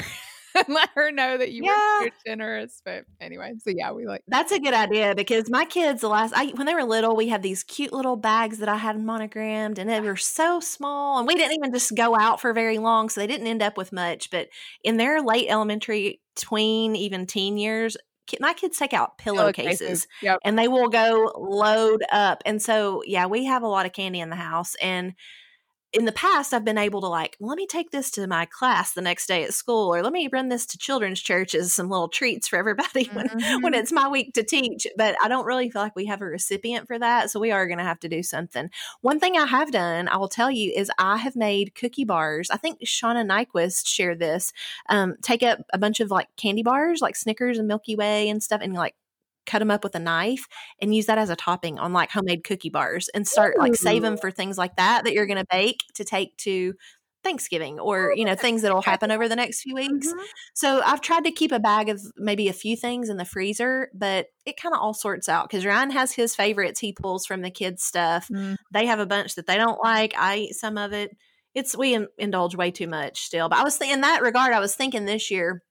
[0.55, 1.99] and let her know that you Yeah.
[1.99, 2.81] were generous.
[2.83, 6.33] But anyway, so yeah, we like That's a good idea because my kids, the last
[6.35, 9.77] I when they were little, we had these cute little bags that I had monogrammed,
[9.77, 13.09] and they were so small, and we didn't even just go out for very long,
[13.09, 14.29] so they didn't end up with much.
[14.31, 14.47] But
[14.83, 17.97] in their late elementary, tween, even teen years,
[18.39, 20.41] my kids take out oh, pillowcases Yep.
[20.45, 22.41] and they will go load up.
[22.45, 24.75] And so, yeah, we have a lot of candy in the house.
[24.81, 25.13] And
[25.93, 28.93] in the past, I've been able to like, let me take this to my class
[28.93, 32.07] the next day at school, or let me run this to children's churches some little
[32.09, 33.27] treats for everybody when
[33.61, 33.79] when Mhm.
[33.79, 34.87] it's my week to teach.
[34.97, 37.67] But I don't really feel like we have a recipient for that, so we are
[37.67, 38.69] going to have to do something.
[39.01, 42.49] One thing I have done, I will tell you, is I have made cookie bars.
[42.49, 44.53] I think Shauna Nyquist shared this.
[44.89, 48.41] Um, take up a bunch of like candy bars, like Snickers and Milky Way and
[48.41, 48.95] stuff, and like
[49.45, 50.45] cut them up with a knife
[50.81, 54.01] and use that as a topping on like homemade cookie bars and start like save
[54.01, 56.73] them for things like that that you're going to bake to take to
[57.23, 60.07] Thanksgiving or you know things that'll happen over the next few weeks.
[60.07, 60.23] Mhm.
[60.53, 63.89] So I've tried to keep a bag of maybe a few things in the freezer,
[63.93, 67.41] but it kind of all sorts out because Ryan has his favorites he pulls from
[67.41, 68.27] the kids' stuff.
[68.27, 68.57] Mm.
[68.71, 70.13] They have a bunch that they don't like.
[70.17, 71.11] I eat some of it.
[71.55, 73.47] It's we in- indulge way too much still.
[73.47, 75.61] But I was thinking in that regard, I was thinking this year.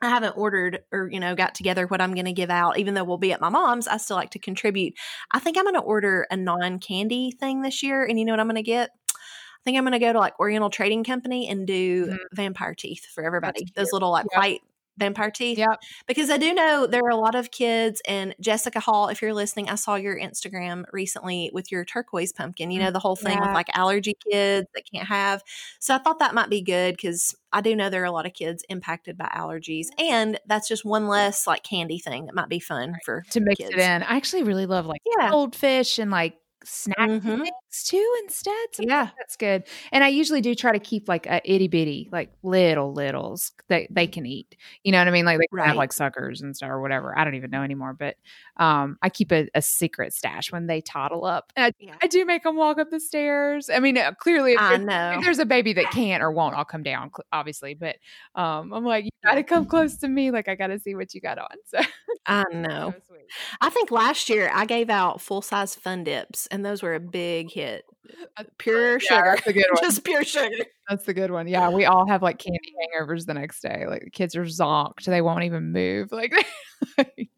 [0.00, 2.78] I haven't ordered or you know got together what I'm going to give out.
[2.78, 4.94] Even though we'll be at my mom's, I still like to contribute.
[5.32, 8.32] I think I'm going to order a non candy thing this year, and you know
[8.32, 8.90] what I'm going to get.
[9.10, 12.18] I think I'm going to go to like Oriental Trading Company and do Mhm.
[12.32, 13.66] vampire teeth for everybody.
[13.74, 14.38] Those little like Yep.
[14.38, 14.62] white
[14.98, 15.58] vampire teeth.
[15.58, 15.80] Yep.
[16.06, 19.34] Because I do know there are a lot of kids, and Jessica Hall, if you're
[19.34, 22.70] listening, I saw your Instagram recently with your turquoise pumpkin.
[22.70, 25.42] You know, the whole thing with like allergy kids that can't have.
[25.80, 28.26] So I thought that might be good because I do know there are a lot
[28.26, 29.86] of kids impacted by allergies.
[29.98, 33.58] And that's just one less like candy thing that might be fun for to mix
[33.58, 33.70] kids.
[33.72, 34.02] it in.
[34.02, 35.30] I actually really love like Yeah.
[35.30, 36.34] goldfish and like
[36.64, 37.46] snack Mhm.
[37.78, 38.54] Things too instead.
[38.72, 39.10] So Yeah.
[39.18, 39.64] that's good.
[39.92, 43.88] And I usually do try to keep like a itty bitty, like little littles that
[43.90, 44.56] they can eat.
[44.84, 45.24] You know what I mean?
[45.24, 47.18] Like they can have like suckers and stuff or whatever.
[47.18, 48.16] I don't even know anymore, but
[48.56, 51.52] um, I keep a, a secret stash when they toddle up.
[51.56, 51.94] And I, Yeah.
[52.02, 53.70] I do make them walk up the stairs.
[53.70, 55.18] I mean, uh, clearly, if, I there's- know.
[55.18, 57.74] if there's a baby that can't or won't, I'll come down, obviously.
[57.74, 57.96] But
[58.34, 60.30] um, I'm like, you got to come close to me.
[60.30, 61.48] Like I got to see what you got on.
[61.68, 61.80] So,
[62.26, 62.94] I know.
[63.60, 67.00] I think last year I gave out full size fun dips, and those were a
[67.00, 67.67] big hit.
[68.58, 69.32] Pure Yeah, sugar.
[69.36, 69.82] that's a good one.
[69.82, 70.64] Just pure sugar.
[70.88, 71.46] That's the good one.
[71.48, 73.84] Yeah, we all have like candy hangovers the next day.
[73.86, 76.10] Like the kids are zonked; they won't even move.
[76.18, 76.32] Like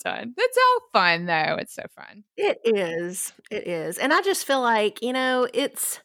[0.04, 0.34] done.
[0.36, 1.56] It's all fun though.
[1.58, 2.24] It's so fun.
[2.36, 3.32] It is.
[3.50, 3.96] It is.
[3.98, 5.98] And I just feel like, you know, it's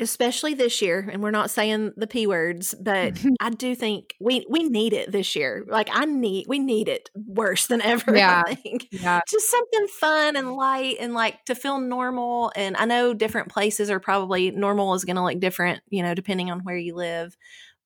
[0.00, 4.46] especially this year, and we're not saying the P words, but I do think we
[4.48, 5.64] we need it this year.
[5.68, 8.16] Like I need we need it worse than ever.
[8.16, 8.42] Yeah.
[8.46, 8.86] I think.
[8.90, 12.52] Yeah, Just something fun and light and like to feel normal.
[12.56, 16.50] And I know different places are probably normal is gonna look different, you know, depending
[16.50, 17.36] on where you live.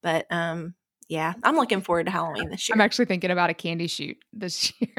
[0.02, 0.74] But um
[1.08, 2.74] yeah, I'm looking forward to Halloween this year.
[2.74, 4.94] I'm actually thinking about a candy chute this year.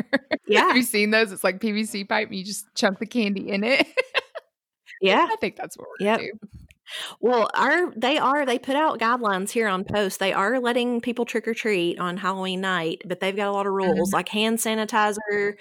[0.48, 0.68] Yeah.
[0.68, 1.32] have you seen those?
[1.32, 2.28] It's like PVC pipe.
[2.28, 3.88] And you just chunk the candy in it.
[5.02, 5.28] yeah.
[5.32, 6.18] I think that's what we're Yep.
[6.20, 6.48] gonna do.
[7.20, 10.20] Well, our they are they put out guidelines here on post.
[10.20, 13.66] They are letting people trick or treat on Halloween night, but they've got a lot
[13.68, 14.14] of rules Mhm.
[14.14, 15.56] like hand sanitizer,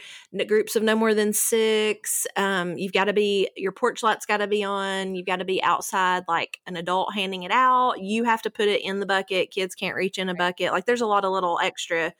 [0.49, 2.27] groups of no more than six.
[2.37, 5.15] Um, you've got to be your porch light's got to be on.
[5.15, 8.01] You've got to be outside like an adult handing it out.
[8.01, 9.51] You have to put it in the bucket.
[9.51, 10.73] Kids can't reach in a bucket.
[10.73, 12.13] Like there's a lot of little extra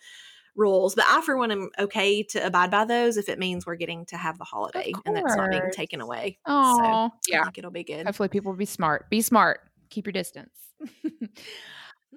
[0.55, 3.77] rules, but I for one am okay to abide by those if it means we're
[3.77, 6.39] getting to have the holiday and that's not being taken away.
[6.47, 7.45] Oh, so I yeah.
[7.45, 8.07] think it'll be good.
[8.07, 9.09] Hopefully, people will be smart.
[9.11, 9.61] Be smart.
[9.91, 10.51] Keep your distance.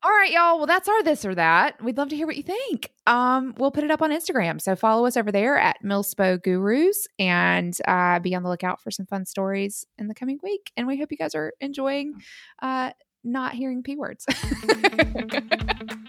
[0.04, 0.58] All right, y'all.
[0.58, 1.82] Well, that's our this or that.
[1.82, 2.92] We'd love to hear what you think.
[3.08, 4.62] Um, we'll put it up on Instagram.
[4.62, 8.92] So follow us over there at MilSpo Gurus and uh, be on the lookout for
[8.92, 10.72] some fun stories in the coming week.
[10.76, 12.22] And we hope you guys are enjoying
[12.62, 12.92] uh,
[13.24, 14.26] not hearing P words.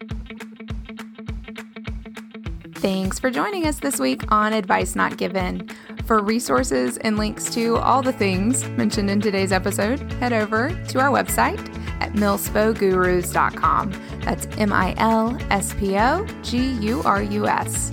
[2.87, 5.69] Thanks for joining us this week on Advice Not Given.
[6.05, 11.01] For resources and links to all the things mentioned in today's episode, head over to
[11.01, 11.59] our website
[12.01, 13.93] at milspogurus.com.
[14.21, 17.91] That's M I L S P O G U R U S.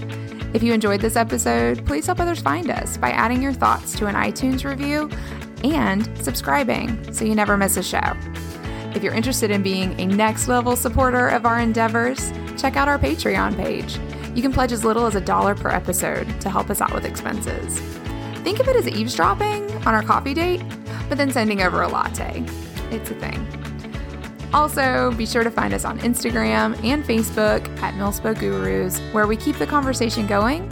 [0.54, 4.06] If you enjoyed this episode, please help others find us by adding your thoughts to
[4.06, 5.10] an iTunes review
[5.64, 8.14] and subscribing so you never miss a show.
[8.94, 13.00] If you're interested in being a next level supporter of our endeavors, check out our
[13.00, 13.98] Patreon page.
[14.36, 17.06] You can pledge as little as a dollar per episode to help us out with
[17.06, 17.80] expenses.
[18.44, 20.62] Think of it as eavesdropping on our coffee date,
[21.08, 22.44] but then sending over a latte.
[22.90, 23.48] It's a thing.
[24.54, 29.36] Also, be sure to find us on Instagram and Facebook at MilSpo Gurus, where we
[29.36, 30.72] keep the conversation going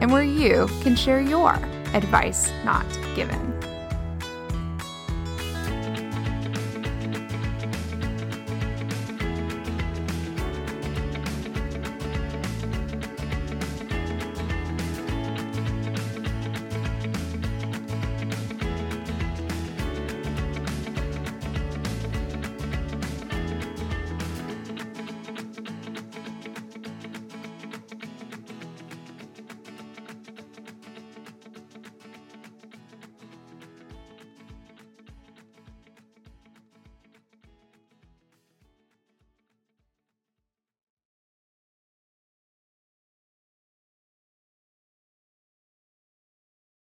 [0.00, 1.54] and where you can share your
[1.94, 3.51] advice not given.